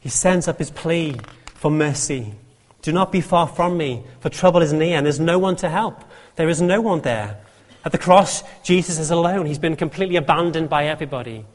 He 0.00 0.08
sends 0.08 0.48
up 0.48 0.58
his 0.58 0.70
plea 0.70 1.16
for 1.54 1.70
mercy. 1.70 2.34
Do 2.82 2.92
not 2.92 3.12
be 3.12 3.20
far 3.20 3.46
from 3.46 3.76
me, 3.76 4.02
for 4.20 4.28
trouble 4.28 4.60
is 4.60 4.72
near, 4.72 4.96
and 4.96 5.06
there's 5.06 5.20
no 5.20 5.38
one 5.38 5.56
to 5.56 5.68
help. 5.68 6.04
There 6.36 6.48
is 6.48 6.60
no 6.60 6.80
one 6.80 7.02
there. 7.02 7.38
At 7.84 7.92
the 7.92 7.98
cross, 7.98 8.42
Jesus 8.62 8.98
is 8.98 9.10
alone. 9.10 9.46
He's 9.46 9.58
been 9.58 9.76
completely 9.76 10.16
abandoned 10.16 10.68
by 10.68 10.86
everybody. 10.86 11.46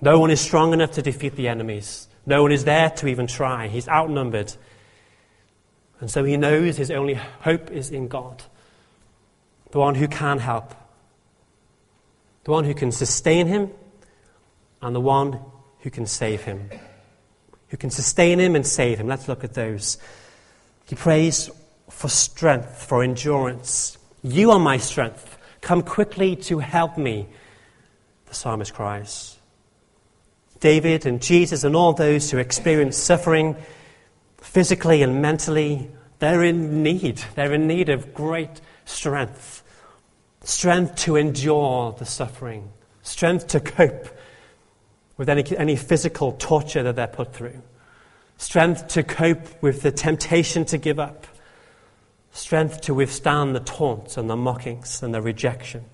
No 0.00 0.18
one 0.18 0.30
is 0.30 0.40
strong 0.40 0.72
enough 0.72 0.92
to 0.92 1.02
defeat 1.02 1.36
the 1.36 1.48
enemies. 1.48 2.08
No 2.24 2.42
one 2.42 2.52
is 2.52 2.64
there 2.64 2.90
to 2.90 3.08
even 3.08 3.26
try. 3.26 3.68
He's 3.68 3.88
outnumbered. 3.88 4.54
And 6.00 6.10
so 6.10 6.24
he 6.24 6.36
knows 6.36 6.76
his 6.76 6.90
only 6.90 7.14
hope 7.14 7.70
is 7.70 7.90
in 7.90 8.08
God, 8.08 8.42
the 9.70 9.78
one 9.78 9.94
who 9.94 10.08
can 10.08 10.38
help, 10.38 10.74
the 12.44 12.50
one 12.50 12.64
who 12.64 12.74
can 12.74 12.90
sustain 12.90 13.46
him, 13.46 13.70
and 14.80 14.94
the 14.94 15.00
one 15.00 15.40
who 15.80 15.90
can 15.90 16.06
save 16.06 16.42
him. 16.42 16.70
Who 17.68 17.76
can 17.76 17.90
sustain 17.90 18.38
him 18.38 18.56
and 18.56 18.66
save 18.66 18.98
him. 18.98 19.06
Let's 19.06 19.28
look 19.28 19.44
at 19.44 19.54
those. 19.54 19.96
He 20.86 20.96
prays 20.96 21.50
for 21.88 22.08
strength, 22.08 22.82
for 22.82 23.02
endurance. 23.02 23.96
You 24.22 24.50
are 24.50 24.58
my 24.58 24.78
strength. 24.78 25.38
Come 25.60 25.82
quickly 25.82 26.36
to 26.36 26.58
help 26.58 26.98
me, 26.98 27.28
the 28.26 28.34
psalmist 28.34 28.74
cries. 28.74 29.38
David 30.62 31.06
and 31.06 31.20
Jesus 31.20 31.64
and 31.64 31.74
all 31.74 31.92
those 31.92 32.30
who 32.30 32.38
experience 32.38 32.96
suffering 32.96 33.56
physically 34.38 35.02
and 35.02 35.20
mentally, 35.20 35.90
they're 36.20 36.44
in 36.44 36.84
need. 36.84 37.18
They're 37.34 37.52
in 37.52 37.66
need 37.66 37.88
of 37.88 38.14
great 38.14 38.60
strength. 38.84 39.64
Strength 40.44 40.94
to 40.96 41.16
endure 41.16 41.96
the 41.98 42.04
suffering, 42.04 42.70
strength 43.02 43.48
to 43.48 43.60
cope 43.60 44.08
with 45.16 45.28
any, 45.28 45.44
any 45.56 45.74
physical 45.74 46.32
torture 46.32 46.84
that 46.84 46.94
they're 46.94 47.08
put 47.08 47.32
through, 47.32 47.60
strength 48.36 48.86
to 48.88 49.02
cope 49.02 49.62
with 49.62 49.82
the 49.82 49.90
temptation 49.90 50.64
to 50.66 50.78
give 50.78 51.00
up, 51.00 51.26
strength 52.30 52.80
to 52.82 52.94
withstand 52.94 53.54
the 53.54 53.60
taunts 53.60 54.16
and 54.16 54.30
the 54.30 54.36
mockings 54.36 55.02
and 55.02 55.12
the 55.12 55.22
rejection. 55.22 55.84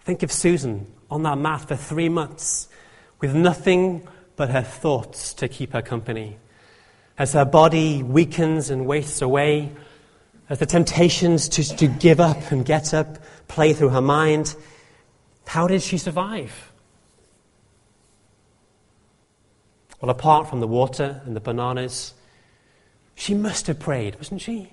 Think 0.00 0.24
of 0.24 0.32
Susan 0.32 0.92
on 1.10 1.22
that 1.22 1.38
mat 1.38 1.68
for 1.68 1.76
three 1.76 2.08
months 2.08 2.68
with 3.22 3.34
nothing 3.34 4.06
but 4.36 4.50
her 4.50 4.62
thoughts 4.62 5.32
to 5.34 5.48
keep 5.48 5.72
her 5.72 5.80
company. 5.80 6.36
As 7.16 7.32
her 7.32 7.44
body 7.44 8.02
weakens 8.02 8.68
and 8.68 8.84
wastes 8.84 9.22
away, 9.22 9.70
as 10.50 10.58
the 10.58 10.66
temptations 10.66 11.48
to, 11.50 11.76
to 11.76 11.86
give 11.86 12.20
up 12.20 12.50
and 12.50 12.66
get 12.66 12.92
up 12.92 13.18
play 13.46 13.72
through 13.72 13.90
her 13.90 14.02
mind, 14.02 14.54
how 15.46 15.68
did 15.68 15.82
she 15.82 15.98
survive? 15.98 16.72
Well, 20.00 20.10
apart 20.10 20.50
from 20.50 20.58
the 20.58 20.66
water 20.66 21.22
and 21.24 21.36
the 21.36 21.40
bananas, 21.40 22.14
she 23.14 23.34
must 23.34 23.68
have 23.68 23.78
prayed, 23.78 24.16
wasn't 24.16 24.40
she? 24.40 24.72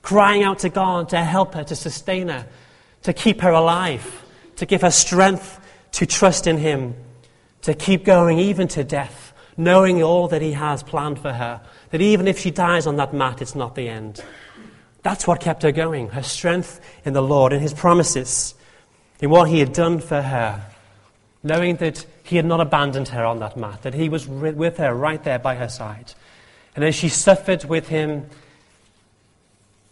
Crying 0.00 0.42
out 0.42 0.60
to 0.60 0.70
God 0.70 1.10
to 1.10 1.22
help 1.22 1.54
her, 1.54 1.64
to 1.64 1.76
sustain 1.76 2.28
her, 2.28 2.46
to 3.02 3.12
keep 3.12 3.42
her 3.42 3.50
alive, 3.50 4.24
to 4.56 4.64
give 4.64 4.80
her 4.80 4.90
strength 4.90 5.60
to 5.92 6.06
trust 6.06 6.46
in 6.46 6.56
Him 6.56 6.94
to 7.62 7.74
keep 7.74 8.04
going 8.04 8.38
even 8.38 8.68
to 8.68 8.84
death, 8.84 9.32
knowing 9.56 10.02
all 10.02 10.28
that 10.28 10.42
He 10.42 10.52
has 10.52 10.82
planned 10.82 11.18
for 11.18 11.32
her, 11.32 11.60
that 11.90 12.00
even 12.00 12.28
if 12.28 12.38
she 12.38 12.50
dies 12.50 12.86
on 12.86 12.96
that 12.96 13.14
mat, 13.14 13.40
it's 13.40 13.54
not 13.54 13.74
the 13.74 13.88
end. 13.88 14.22
That's 15.02 15.26
what 15.26 15.40
kept 15.40 15.62
her 15.62 15.72
going, 15.72 16.10
her 16.10 16.22
strength 16.22 16.80
in 17.04 17.12
the 17.12 17.22
Lord 17.22 17.52
and 17.52 17.62
His 17.62 17.74
promises, 17.74 18.54
in 19.20 19.30
what 19.30 19.48
He 19.48 19.60
had 19.60 19.72
done 19.72 20.00
for 20.00 20.22
her, 20.22 20.64
knowing 21.42 21.76
that 21.76 22.04
He 22.24 22.36
had 22.36 22.44
not 22.44 22.60
abandoned 22.60 23.08
her 23.08 23.24
on 23.24 23.38
that 23.40 23.56
mat, 23.56 23.82
that 23.82 23.94
He 23.94 24.08
was 24.08 24.26
with 24.26 24.76
her 24.78 24.94
right 24.94 25.22
there 25.22 25.38
by 25.38 25.54
her 25.54 25.68
side. 25.68 26.14
And 26.74 26.84
as 26.84 26.94
she 26.94 27.08
suffered 27.08 27.64
with 27.64 27.88
Him, 27.88 28.28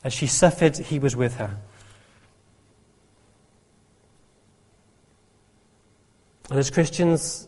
as 0.02 0.12
she 0.12 0.26
suffered, 0.26 0.76
He 0.76 0.98
was 0.98 1.14
with 1.14 1.36
her. 1.36 1.56
And 6.48 6.58
as 6.58 6.68
Christians, 6.70 7.46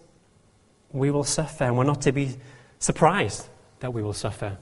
we 0.93 1.11
will 1.11 1.25
suffer, 1.25 1.65
and 1.65 1.77
we're 1.77 1.85
not 1.85 2.03
to 2.03 2.13
be 2.13 2.37
surprised 2.79 3.49
that 3.81 3.93
we 3.93 4.03
will 4.03 4.13
suffer. 4.13 4.59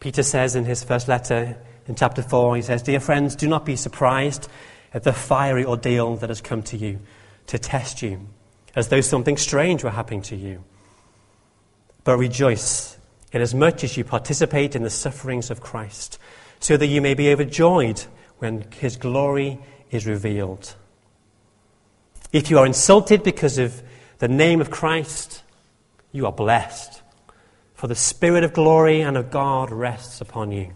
Peter 0.00 0.22
says 0.22 0.56
in 0.56 0.64
his 0.64 0.82
first 0.82 1.08
letter 1.08 1.56
in 1.86 1.94
chapter 1.94 2.22
4, 2.22 2.56
he 2.56 2.62
says, 2.62 2.82
Dear 2.82 3.00
friends, 3.00 3.36
do 3.36 3.46
not 3.46 3.64
be 3.66 3.76
surprised 3.76 4.48
at 4.94 5.02
the 5.02 5.12
fiery 5.12 5.64
ordeal 5.64 6.16
that 6.16 6.30
has 6.30 6.40
come 6.40 6.62
to 6.64 6.76
you 6.76 7.00
to 7.46 7.58
test 7.58 8.02
you, 8.02 8.26
as 8.74 8.88
though 8.88 9.00
something 9.00 9.36
strange 9.36 9.84
were 9.84 9.90
happening 9.90 10.22
to 10.22 10.36
you. 10.36 10.64
But 12.04 12.16
rejoice 12.16 12.96
inasmuch 13.32 13.84
as 13.84 13.96
you 13.96 14.04
participate 14.04 14.74
in 14.74 14.82
the 14.82 14.90
sufferings 14.90 15.50
of 15.50 15.60
Christ, 15.60 16.18
so 16.58 16.76
that 16.76 16.86
you 16.86 17.00
may 17.00 17.14
be 17.14 17.30
overjoyed 17.32 18.02
when 18.38 18.64
his 18.72 18.96
glory 18.96 19.58
is 19.90 20.06
revealed. 20.06 20.74
If 22.32 22.50
you 22.50 22.58
are 22.58 22.66
insulted 22.66 23.22
because 23.22 23.58
of 23.58 23.82
the 24.20 24.28
name 24.28 24.60
of 24.60 24.70
Christ, 24.70 25.42
you 26.12 26.26
are 26.26 26.32
blessed, 26.32 27.02
for 27.74 27.86
the 27.86 27.94
Spirit 27.94 28.44
of 28.44 28.52
glory 28.52 29.00
and 29.00 29.16
of 29.16 29.30
God 29.30 29.72
rests 29.72 30.20
upon 30.20 30.52
you. 30.52 30.72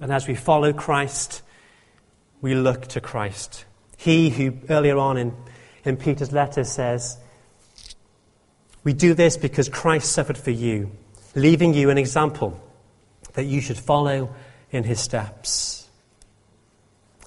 And 0.00 0.12
as 0.12 0.26
we 0.26 0.34
follow 0.34 0.72
Christ, 0.72 1.42
we 2.40 2.56
look 2.56 2.88
to 2.88 3.00
Christ. 3.00 3.64
He 3.96 4.28
who 4.28 4.54
earlier 4.68 4.98
on 4.98 5.16
in, 5.16 5.32
in 5.84 5.96
Peter's 5.96 6.32
letter 6.32 6.64
says, 6.64 7.16
We 8.82 8.92
do 8.92 9.14
this 9.14 9.36
because 9.36 9.68
Christ 9.68 10.10
suffered 10.10 10.36
for 10.36 10.50
you, 10.50 10.90
leaving 11.36 11.72
you 11.72 11.88
an 11.88 11.98
example 11.98 12.60
that 13.34 13.44
you 13.44 13.60
should 13.60 13.78
follow 13.78 14.34
in 14.72 14.82
his 14.82 14.98
steps. 14.98 15.88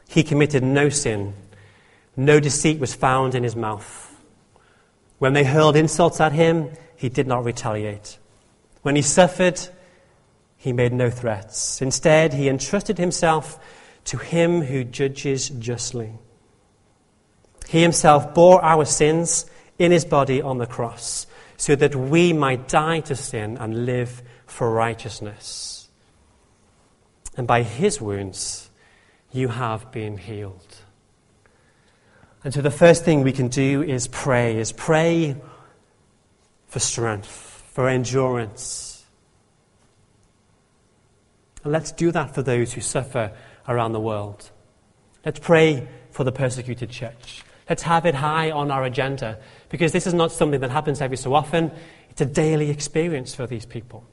He 0.09 0.21
committed 0.21 0.63
no 0.63 0.89
sin 0.89 1.33
no 2.25 2.39
deceit 2.39 2.79
was 2.79 2.93
found 2.93 3.35
in 3.35 3.43
his 3.43 3.55
mouth. 3.55 4.05
When 5.19 5.33
they 5.33 5.43
hurled 5.43 5.75
insults 5.75 6.19
at 6.19 6.31
him, 6.31 6.71
he 6.95 7.09
did 7.09 7.27
not 7.27 7.43
retaliate. 7.43 8.17
When 8.81 8.95
he 8.95 9.01
suffered, 9.01 9.59
he 10.57 10.73
made 10.73 10.93
no 10.93 11.09
threats. 11.09 11.81
Instead, 11.81 12.33
he 12.33 12.49
entrusted 12.49 12.97
himself 12.97 13.59
to 14.05 14.17
him 14.17 14.61
who 14.61 14.83
judges 14.83 15.49
justly. 15.49 16.13
He 17.67 17.81
himself 17.81 18.33
bore 18.33 18.63
our 18.63 18.85
sins 18.85 19.45
in 19.77 19.91
his 19.91 20.03
body 20.05 20.41
on 20.41 20.57
the 20.57 20.65
cross, 20.65 21.27
so 21.55 21.75
that 21.75 21.95
we 21.95 22.33
might 22.33 22.67
die 22.67 22.99
to 23.01 23.15
sin 23.15 23.57
and 23.57 23.85
live 23.85 24.21
for 24.45 24.71
righteousness. 24.71 25.87
And 27.37 27.47
by 27.47 27.63
his 27.63 28.01
wounds, 28.01 28.69
you 29.31 29.49
have 29.49 29.91
been 29.91 30.17
healed. 30.17 30.75
And 32.43 32.53
so 32.53 32.61
the 32.61 32.71
first 32.71 33.03
thing 33.03 33.23
we 33.23 33.33
can 33.33 33.49
do 33.49 33.83
is 33.83 34.07
pray, 34.07 34.57
is 34.57 34.71
pray 34.71 35.35
for 36.67 36.79
strength, 36.79 37.27
for 37.73 37.89
endurance. 37.89 39.05
And 41.63 41.73
let's 41.73 41.91
do 41.91 42.11
that 42.11 42.33
for 42.33 42.41
those 42.41 42.73
who 42.73 42.81
suffer 42.81 43.33
around 43.67 43.91
the 43.91 43.99
world. 43.99 44.49
Let's 45.25 45.39
pray 45.39 45.87
for 46.11 46.23
the 46.23 46.31
persecuted 46.31 46.89
church. 46.89 47.43
Let's 47.69 47.83
have 47.83 48.05
it 48.05 48.15
high 48.15 48.51
on 48.51 48.71
our 48.71 48.83
agenda 48.83 49.37
because 49.69 49.91
this 49.91 50.07
is 50.07 50.13
not 50.13 50.31
something 50.31 50.61
that 50.61 50.71
happens 50.71 51.01
every 51.01 51.17
so 51.17 51.33
often. 51.33 51.71
It's 52.09 52.21
a 52.21 52.25
daily 52.25 52.69
experience 52.69 53.35
for 53.35 53.45
these 53.45 53.65
people. 53.65 54.03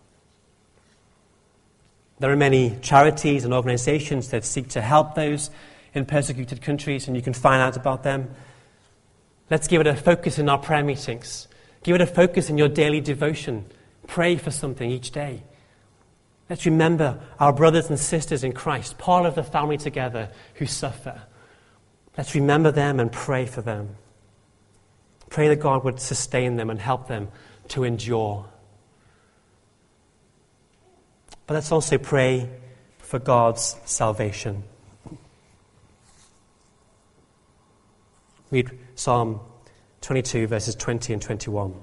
There 2.18 2.30
are 2.30 2.36
many 2.36 2.76
charities 2.82 3.44
and 3.44 3.54
organizations 3.54 4.30
that 4.30 4.44
seek 4.44 4.68
to 4.70 4.80
help 4.80 5.14
those 5.14 5.50
in 5.96 6.06
persecuted 6.06 6.62
countries, 6.62 7.08
and 7.08 7.16
you 7.16 7.22
can 7.22 7.32
find 7.32 7.62
out 7.62 7.76
about 7.76 8.02
them. 8.02 8.30
Let's 9.50 9.68
give 9.68 9.80
it 9.80 9.86
a 9.86 9.96
focus 9.96 10.38
in 10.38 10.48
our 10.48 10.58
prayer 10.58 10.84
meetings. 10.84 11.48
Give 11.82 11.94
it 11.94 12.00
a 12.00 12.06
focus 12.06 12.50
in 12.50 12.58
your 12.58 12.68
daily 12.68 13.00
devotion. 13.00 13.64
Pray 14.06 14.36
for 14.36 14.50
something 14.50 14.90
each 14.90 15.10
day. 15.10 15.42
Let's 16.48 16.66
remember 16.66 17.20
our 17.40 17.52
brothers 17.52 17.88
and 17.88 17.98
sisters 17.98 18.44
in 18.44 18.52
Christ, 18.52 18.98
part 18.98 19.26
of 19.26 19.34
the 19.34 19.42
family 19.42 19.78
together, 19.78 20.30
who 20.54 20.66
suffer. 20.66 21.22
Let's 22.16 22.34
remember 22.34 22.70
them 22.70 23.00
and 23.00 23.10
pray 23.10 23.46
for 23.46 23.62
them. 23.62 23.96
Pray 25.28 25.48
that 25.48 25.56
God 25.56 25.84
would 25.84 26.00
sustain 26.00 26.56
them 26.56 26.70
and 26.70 26.80
help 26.80 27.08
them 27.08 27.28
to 27.68 27.84
endure. 27.84 28.46
But 31.46 31.54
let's 31.54 31.72
also 31.72 31.98
pray 31.98 32.48
for 32.98 33.18
God's 33.18 33.76
salvation. 33.84 34.64
Read 38.50 38.70
Psalm 38.94 39.40
22, 40.02 40.46
verses 40.46 40.74
20 40.76 41.12
and 41.14 41.22
21. 41.22 41.74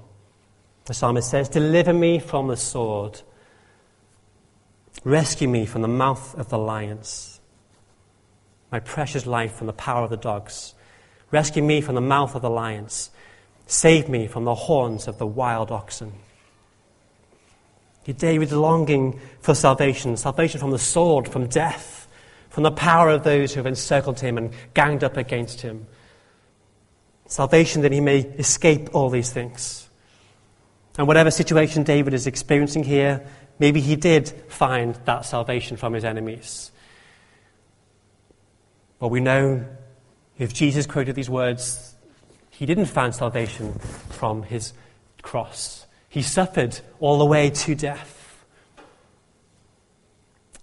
The 0.86 0.94
psalmist 0.94 1.30
says, 1.30 1.48
Deliver 1.48 1.92
me 1.92 2.18
from 2.18 2.48
the 2.48 2.56
sword, 2.56 3.20
rescue 5.04 5.48
me 5.48 5.66
from 5.66 5.82
the 5.82 5.88
mouth 5.88 6.34
of 6.38 6.48
the 6.48 6.58
lions. 6.58 7.40
my 8.72 8.80
precious 8.80 9.24
life 9.24 9.54
from 9.54 9.68
the 9.68 9.72
power 9.72 10.02
of 10.02 10.10
the 10.10 10.16
dogs. 10.16 10.74
Rescue 11.30 11.62
me 11.62 11.80
from 11.80 11.94
the 11.94 12.00
mouth 12.00 12.34
of 12.34 12.42
the 12.42 12.50
lions. 12.50 13.10
Save 13.66 14.08
me 14.08 14.26
from 14.26 14.44
the 14.44 14.54
horns 14.54 15.06
of 15.06 15.18
the 15.18 15.26
wild 15.26 15.70
oxen. 15.70 16.12
David 18.04 18.52
longing 18.52 19.20
for 19.40 19.54
salvation, 19.54 20.16
salvation 20.16 20.60
from 20.60 20.70
the 20.70 20.78
sword, 20.78 21.28
from 21.28 21.46
death, 21.46 22.08
from 22.50 22.62
the 22.62 22.70
power 22.70 23.10
of 23.10 23.22
those 23.24 23.52
who 23.52 23.58
have 23.58 23.66
encircled 23.66 24.20
him 24.20 24.36
and 24.36 24.52
ganged 24.74 25.04
up 25.04 25.16
against 25.16 25.60
him. 25.60 25.86
Salvation 27.34 27.82
that 27.82 27.90
he 27.90 27.98
may 27.98 28.20
escape 28.38 28.94
all 28.94 29.10
these 29.10 29.32
things. 29.32 29.88
And 30.96 31.08
whatever 31.08 31.32
situation 31.32 31.82
David 31.82 32.14
is 32.14 32.28
experiencing 32.28 32.84
here, 32.84 33.26
maybe 33.58 33.80
he 33.80 33.96
did 33.96 34.28
find 34.46 34.94
that 35.04 35.26
salvation 35.26 35.76
from 35.76 35.94
his 35.94 36.04
enemies. 36.04 36.70
Well, 39.00 39.10
we 39.10 39.18
know 39.18 39.66
if 40.38 40.54
Jesus 40.54 40.86
quoted 40.86 41.16
these 41.16 41.28
words, 41.28 41.96
he 42.50 42.66
didn't 42.66 42.86
find 42.86 43.12
salvation 43.12 43.80
from 44.10 44.44
his 44.44 44.72
cross. 45.22 45.88
He 46.08 46.22
suffered 46.22 46.78
all 47.00 47.18
the 47.18 47.26
way 47.26 47.50
to 47.50 47.74
death. 47.74 48.44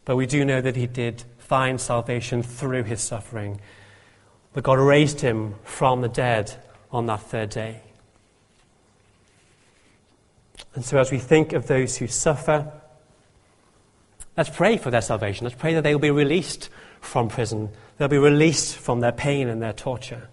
But 0.06 0.16
we 0.16 0.26
do 0.26 0.46
know 0.46 0.62
that 0.62 0.78
he 0.78 0.88
did 0.88 1.22
find 1.38 1.82
salvation 1.82 2.42
through 2.42 2.84
his 2.84 3.02
suffering. 3.02 3.60
That 4.54 4.64
God 4.64 4.80
raised 4.80 5.22
him 5.22 5.56
from 5.64 6.02
the 6.02 6.10
dead 6.10 6.54
on 6.92 7.06
that 7.06 7.22
third 7.22 7.50
day. 7.50 7.82
And 10.76 10.86
so, 10.86 11.00
as 11.00 11.12
we 11.12 11.20
think 11.20 11.54
of 11.54 11.68
those 11.68 11.98
who 11.98 12.08
suffer, 12.08 12.72
let's 14.38 14.50
pray 14.50 14.78
for 14.78 14.92
their 14.92 15.02
salvation. 15.02 15.46
Let's 15.46 15.60
pray 15.60 15.74
that 15.74 15.82
they 15.82 15.94
will 15.94 16.02
be 16.02 16.12
released 16.12 16.70
from 17.02 17.30
prison, 17.30 17.70
They'll 17.98 18.08
be 18.08 18.18
released 18.18 18.78
from 18.78 19.00
their 19.00 19.12
pain 19.12 19.48
and 19.48 19.62
their 19.62 19.74
torture. 19.74 20.28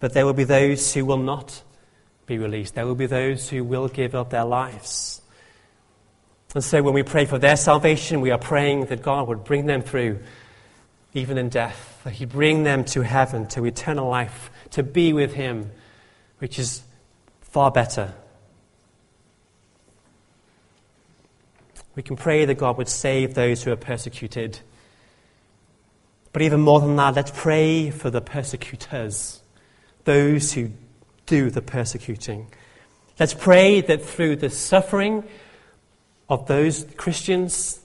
But 0.00 0.14
there 0.14 0.24
will 0.24 0.32
be 0.32 0.44
those 0.44 0.94
who 0.94 1.04
will 1.04 1.18
not 1.18 1.62
be 2.24 2.38
released. 2.38 2.74
There 2.74 2.86
will 2.86 2.94
be 2.94 3.04
those 3.04 3.50
who 3.50 3.64
will 3.64 3.88
give 3.88 4.14
up 4.14 4.30
their 4.30 4.46
lives. 4.46 5.20
And 6.54 6.64
so 6.64 6.82
when 6.82 6.94
we 6.94 7.02
pray 7.02 7.26
for 7.26 7.38
their 7.38 7.56
salvation, 7.56 8.22
we 8.22 8.30
are 8.30 8.38
praying 8.38 8.86
that 8.86 9.02
God 9.02 9.28
would 9.28 9.44
bring 9.44 9.66
them 9.66 9.82
through, 9.82 10.20
even 11.14 11.38
in 11.38 11.48
death, 11.48 12.00
that 12.04 12.14
He'd 12.14 12.30
bring 12.30 12.64
them 12.64 12.84
to 12.86 13.02
heaven, 13.02 13.46
to 13.48 13.64
eternal 13.64 14.08
life, 14.08 14.50
to 14.70 14.82
be 14.82 15.12
with 15.12 15.34
Him, 15.34 15.70
which 16.38 16.58
is 16.58 16.82
far 17.40 17.70
better 17.70 18.14
We 21.94 22.02
can 22.02 22.16
pray 22.16 22.44
that 22.44 22.54
God 22.54 22.78
would 22.78 22.88
save 22.88 23.34
those 23.34 23.62
who 23.62 23.72
are 23.72 23.76
persecuted. 23.76 24.58
But 26.32 26.42
even 26.42 26.60
more 26.60 26.80
than 26.80 26.96
that, 26.96 27.14
let's 27.14 27.32
pray 27.34 27.90
for 27.90 28.08
the 28.08 28.22
persecutors, 28.22 29.42
those 30.04 30.52
who 30.54 30.70
do 31.26 31.50
the 31.50 31.60
persecuting. 31.60 32.46
Let's 33.20 33.34
pray 33.34 33.82
that 33.82 34.02
through 34.02 34.36
the 34.36 34.48
suffering 34.48 35.24
of 36.30 36.46
those 36.46 36.86
Christians, 36.96 37.80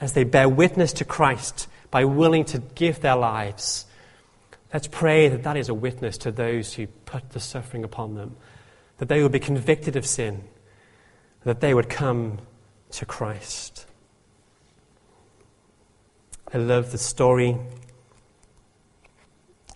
as 0.00 0.12
they 0.12 0.22
bear 0.22 0.48
witness 0.48 0.92
to 0.94 1.04
Christ 1.04 1.66
by 1.94 2.04
willing 2.04 2.44
to 2.44 2.58
give 2.58 3.02
their 3.02 3.14
lives, 3.14 3.86
let's 4.72 4.88
pray 4.88 5.28
that 5.28 5.44
that 5.44 5.56
is 5.56 5.68
a 5.68 5.74
witness 5.74 6.18
to 6.18 6.32
those 6.32 6.74
who 6.74 6.88
put 6.88 7.30
the 7.30 7.38
suffering 7.38 7.84
upon 7.84 8.16
them, 8.16 8.34
that 8.98 9.08
they 9.08 9.22
will 9.22 9.28
be 9.28 9.38
convicted 9.38 9.94
of 9.94 10.04
sin, 10.04 10.42
that 11.44 11.60
they 11.60 11.72
would 11.72 11.88
come 11.88 12.38
to 12.90 13.06
Christ. 13.06 13.86
I 16.52 16.58
love 16.58 16.90
the 16.90 16.98
story 16.98 17.56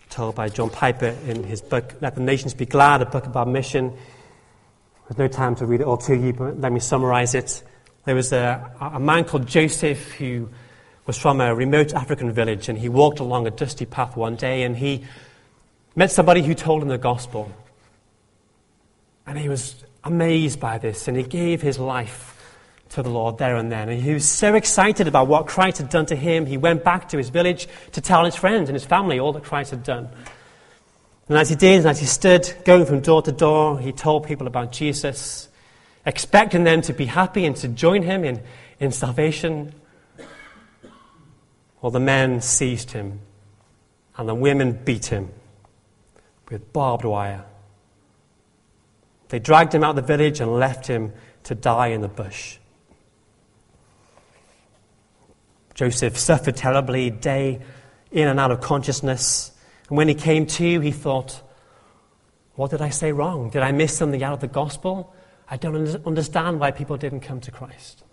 told 0.09 0.35
by 0.35 0.49
John 0.49 0.69
Piper 0.69 1.15
in 1.25 1.45
his 1.45 1.61
book, 1.61 1.95
Let 2.01 2.15
the 2.15 2.21
Nations 2.21 2.53
Be 2.53 2.65
Glad, 2.65 3.01
a 3.01 3.05
book 3.05 3.27
about 3.27 3.47
mission. 3.47 3.97
There's 5.07 5.17
no 5.17 5.29
time 5.29 5.55
to 5.55 5.65
read 5.65 5.79
it 5.79 5.87
all 5.87 5.95
to 5.99 6.17
you, 6.17 6.33
but 6.33 6.59
let 6.59 6.73
me 6.73 6.81
summarize 6.81 7.33
it. 7.33 7.63
There 8.03 8.15
was 8.15 8.33
a, 8.33 8.73
a 8.81 8.99
man 8.99 9.23
called 9.23 9.47
Joseph 9.47 10.11
who 10.11 10.49
was 11.09 11.17
from 11.17 11.41
a 11.41 11.55
remote 11.55 11.91
African 11.95 12.31
village, 12.31 12.69
and 12.69 12.77
he 12.77 12.87
walked 12.87 13.19
along 13.19 13.47
a 13.47 13.49
dusty 13.49 13.87
path 13.87 14.15
one 14.15 14.35
day, 14.35 14.61
and 14.61 14.77
he 14.77 15.03
met 15.95 16.11
somebody 16.11 16.43
who 16.43 16.53
told 16.53 16.83
him 16.83 16.87
the 16.87 16.99
gospel. 16.99 17.51
And 19.25 19.35
he 19.35 19.49
was 19.49 19.83
amazed 20.03 20.59
by 20.59 20.77
this, 20.77 21.07
and 21.07 21.17
he 21.17 21.23
gave 21.23 21.63
his 21.63 21.79
life 21.79 22.35
to 22.89 23.01
the 23.01 23.09
Lord 23.09 23.39
there 23.39 23.55
and 23.55 23.71
then. 23.71 23.89
And 23.89 23.99
he 23.99 24.13
was 24.13 24.23
so 24.23 24.53
excited 24.53 25.07
about 25.07 25.27
what 25.27 25.47
Christ 25.47 25.79
had 25.79 25.89
done 25.89 26.05
to 26.05 26.15
him, 26.15 26.45
he 26.45 26.57
went 26.57 26.83
back 26.83 27.09
to 27.09 27.17
his 27.17 27.29
village 27.29 27.67
to 27.93 28.01
tell 28.01 28.23
his 28.23 28.35
friends 28.35 28.69
and 28.69 28.75
his 28.75 28.85
family 28.85 29.17
all 29.17 29.33
that 29.33 29.43
Christ 29.43 29.71
had 29.71 29.81
done. 29.81 30.09
And 31.27 31.39
as 31.39 31.49
he 31.49 31.55
did, 31.55 31.77
and 31.77 31.87
as 31.87 31.99
he 31.99 32.05
stood 32.05 32.53
going 32.65 32.85
from 32.85 32.99
door 32.99 33.23
to 33.23 33.31
door, 33.31 33.79
he 33.79 33.93
told 33.93 34.27
people 34.27 34.45
about 34.45 34.71
Jesus, 34.71 35.49
expecting 36.05 36.65
them 36.65 36.83
to 36.83 36.93
be 36.93 37.05
happy 37.07 37.47
and 37.47 37.55
to 37.55 37.67
join 37.67 38.03
him 38.03 38.23
in, 38.23 38.43
in 38.79 38.91
salvation. 38.91 39.73
Well, 41.81 41.91
the 41.91 41.99
men 41.99 42.41
seized 42.41 42.91
him, 42.91 43.21
and 44.17 44.27
the 44.27 44.35
women 44.35 44.79
beat 44.83 45.07
him 45.07 45.31
with 46.49 46.73
barbed 46.73 47.05
wire. 47.05 47.45
They 49.29 49.39
dragged 49.39 49.73
him 49.73 49.83
out 49.83 49.91
of 49.91 49.95
the 49.95 50.01
village 50.17 50.39
and 50.39 50.51
left 50.51 50.87
him 50.87 51.13
to 51.43 51.55
die 51.55 51.87
in 51.87 52.01
the 52.01 52.07
bush. 52.07 52.57
Joseph 55.73 56.17
suffered 56.17 56.57
terribly, 56.57 57.09
day 57.09 57.61
in 58.11 58.27
and 58.27 58.39
out 58.39 58.51
of 58.51 58.59
consciousness. 58.59 59.51
And 59.87 59.97
when 59.97 60.07
he 60.07 60.15
came 60.15 60.45
to, 60.45 60.79
he 60.81 60.91
thought, 60.91 61.41
What 62.55 62.71
did 62.71 62.81
I 62.81 62.89
say 62.89 63.13
wrong? 63.13 63.49
Did 63.49 63.61
I 63.61 63.71
miss 63.71 63.95
something 63.95 64.21
out 64.21 64.33
of 64.33 64.41
the 64.41 64.47
gospel? 64.47 65.13
I 65.49 65.57
don't 65.57 66.05
understand 66.05 66.59
why 66.59 66.71
people 66.71 66.97
didn't 66.97 67.21
come 67.21 67.39
to 67.41 67.51
Christ. 67.51 68.03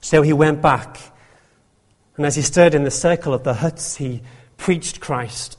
So 0.00 0.22
he 0.22 0.32
went 0.32 0.62
back. 0.62 0.98
And 2.16 2.26
as 2.26 2.36
he 2.36 2.42
stood 2.42 2.74
in 2.74 2.84
the 2.84 2.90
circle 2.90 3.32
of 3.32 3.44
the 3.44 3.54
huts, 3.54 3.96
he 3.96 4.22
preached 4.56 5.00
Christ. 5.00 5.58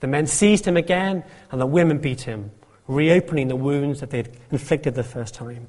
The 0.00 0.06
men 0.06 0.26
seized 0.26 0.66
him 0.66 0.76
again, 0.76 1.24
and 1.50 1.60
the 1.60 1.66
women 1.66 1.98
beat 1.98 2.22
him, 2.22 2.50
reopening 2.86 3.48
the 3.48 3.56
wounds 3.56 4.00
that 4.00 4.10
they 4.10 4.18
had 4.18 4.30
inflicted 4.50 4.94
the 4.94 5.04
first 5.04 5.34
time. 5.34 5.68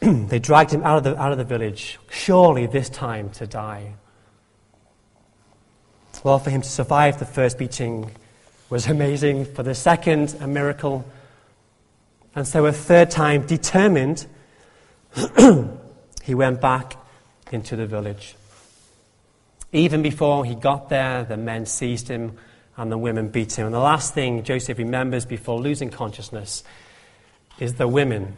they 0.00 0.38
dragged 0.38 0.72
him 0.72 0.82
out 0.82 0.98
of, 0.98 1.04
the, 1.04 1.20
out 1.20 1.32
of 1.32 1.38
the 1.38 1.44
village, 1.44 1.98
surely 2.10 2.66
this 2.66 2.88
time 2.88 3.30
to 3.30 3.46
die. 3.46 3.94
Well, 6.22 6.38
for 6.38 6.50
him 6.50 6.62
to 6.62 6.68
survive 6.68 7.18
the 7.18 7.24
first 7.24 7.58
beating 7.58 8.10
was 8.68 8.86
amazing. 8.86 9.46
For 9.46 9.62
the 9.62 9.74
second, 9.74 10.36
a 10.40 10.46
miracle. 10.46 11.04
And 12.34 12.46
so, 12.46 12.66
a 12.66 12.72
third 12.72 13.10
time, 13.10 13.46
determined, 13.46 14.26
he 16.22 16.34
went 16.34 16.60
back 16.60 16.96
into 17.52 17.76
the 17.76 17.86
village. 17.86 18.34
Even 19.72 20.02
before 20.02 20.44
he 20.44 20.54
got 20.54 20.88
there, 20.88 21.24
the 21.24 21.36
men 21.36 21.66
seized 21.66 22.08
him 22.08 22.36
and 22.76 22.90
the 22.90 22.98
women 22.98 23.28
beat 23.28 23.58
him. 23.58 23.66
And 23.66 23.74
the 23.74 23.80
last 23.80 24.14
thing 24.14 24.42
Joseph 24.42 24.78
remembers 24.78 25.24
before 25.24 25.60
losing 25.60 25.90
consciousness 25.90 26.64
is 27.58 27.74
the 27.74 27.86
women 27.86 28.36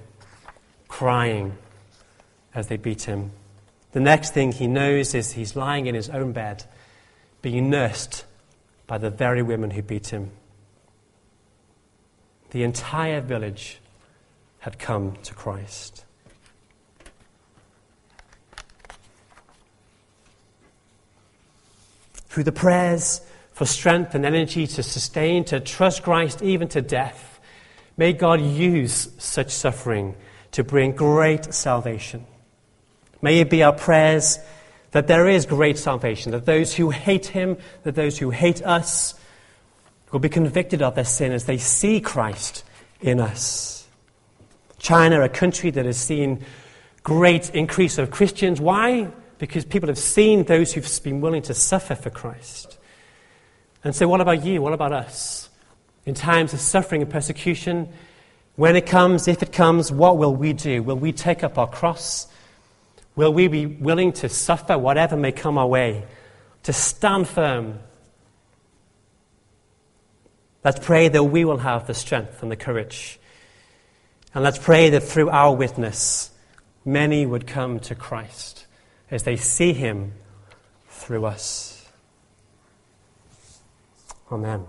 crying 0.89 1.57
as 2.55 2.67
they 2.67 2.77
beat 2.77 3.03
him. 3.03 3.31
The 3.93 4.01
next 4.01 4.35
thing 4.35 4.53
he 4.53 4.67
knows 4.67 5.15
is 5.15 5.33
he's 5.33 5.57
lying 5.57 5.87
in 5.87 5.95
his 5.95 6.11
own 6.11 6.33
bed, 6.33 6.65
being 7.41 7.71
nursed 7.71 8.25
by 8.87 8.99
the 8.99 9.11
very 9.11 9.43
women 9.43 9.71
who 9.71 9.83
beat 9.83 10.09
him. 10.09 10.31
The 12.51 12.63
entire 12.63 13.21
village 13.21 13.79
had 14.59 14.79
come 14.79 15.17
to 15.23 15.35
Christ. 15.35 16.05
Through 22.33 22.45
the 22.45 22.53
prayers 22.53 23.21
for 23.53 23.67
strength 23.67 24.15
and 24.15 24.25
energy 24.25 24.67
to 24.67 24.83
sustain, 24.83 25.45
to 25.45 25.61
trust 25.61 26.03
Christ 26.03 26.41
even 26.41 26.67
to 26.69 26.81
death, 26.81 27.39
may 27.99 28.15
God 28.15 28.41
use 28.41 29.11
such 29.19 29.51
suffering 29.51 30.15
to 30.53 30.65
bring 30.65 30.93
great 30.93 31.53
salvation. 31.53 32.25
May 33.21 33.41
it 33.41 33.51
be 33.51 33.63
our 33.63 33.75
prayers 33.75 34.39
that 34.93 35.09
there 35.09 35.29
is 35.29 35.45
great 35.45 35.77
salvation, 35.77 36.33
that 36.33 36.47
those 36.47 36.75
who 36.75 36.89
hate 36.89 37.27
him, 37.27 37.59
that 37.83 37.97
those 37.97 38.17
who 38.17 38.31
hate 38.31 38.63
us, 38.63 39.13
will 40.11 40.19
be 40.19 40.31
convicted 40.31 40.81
of 40.81 40.95
their 40.95 41.05
sin 41.05 41.33
as 41.33 41.45
they 41.45 41.59
see 41.59 42.01
Christ 42.01 42.65
in 43.03 43.21
us. 43.21 43.87
China, 44.79 45.21
a 45.21 45.29
country 45.29 45.71
that 45.71 45.85
has 45.85 45.99
seen 45.99 46.43
great 47.03 47.55
increase 47.55 47.99
of 47.99 48.11
Christians. 48.11 48.59
Why? 48.59 49.11
Because 49.43 49.65
people 49.65 49.89
have 49.89 49.99
seen 49.99 50.45
those 50.45 50.73
who've 50.73 51.03
been 51.03 51.21
willing 51.21 51.43
to 51.43 51.53
suffer 51.53 51.97
for 51.97 52.11
Christ. 52.11 52.79
And 53.83 53.93
so, 53.93 54.07
what 54.07 54.21
about 54.21 54.45
you? 54.45 54.63
What 54.63 54.73
about 54.73 54.93
us? 54.93 55.51
In 56.07 56.15
times 56.15 56.55
of 56.55 56.61
suffering 56.61 57.03
and 57.03 57.11
persecution, 57.11 57.89
when 58.55 58.77
it 58.77 58.87
comes, 58.87 59.27
if 59.27 59.43
it 59.43 59.51
comes, 59.51 59.91
what 59.91 60.17
will 60.17 60.33
we 60.33 60.53
do? 60.53 60.85
Will 60.85 60.97
we 60.97 61.11
take 61.11 61.43
up 61.43 61.59
our 61.59 61.67
cross? 61.67 62.29
Will 63.17 63.33
we 63.33 63.49
be 63.49 63.67
willing 63.67 64.13
to 64.13 64.29
suffer 64.29 64.79
whatever 64.79 65.17
may 65.17 65.33
come 65.33 65.59
our 65.59 65.67
way, 65.67 66.05
to 66.63 66.73
stand 66.73 67.27
firm? 67.27 67.81
Let's 70.63 70.79
pray 70.79 71.09
that 71.09 71.25
we 71.25 71.45
will 71.45 71.59
have 71.59 71.89
the 71.89 71.95
strength 71.95 72.45
and 72.45 72.53
the 72.53 72.55
courage. 72.55 73.19
And 74.37 74.45
let's 74.45 74.59
pray 74.59 74.91
that 74.91 75.03
through 75.03 75.31
our 75.31 75.53
witness, 75.53 76.31
many 76.85 77.27
would 77.27 77.49
come 77.49 77.81
to 77.81 77.97
Christ 77.97 78.62
as 79.13 79.25
they 79.25 79.37
see 79.37 79.75
him 79.75 80.15
through 80.89 81.27
us. 81.27 81.87
Amen. 84.33 84.65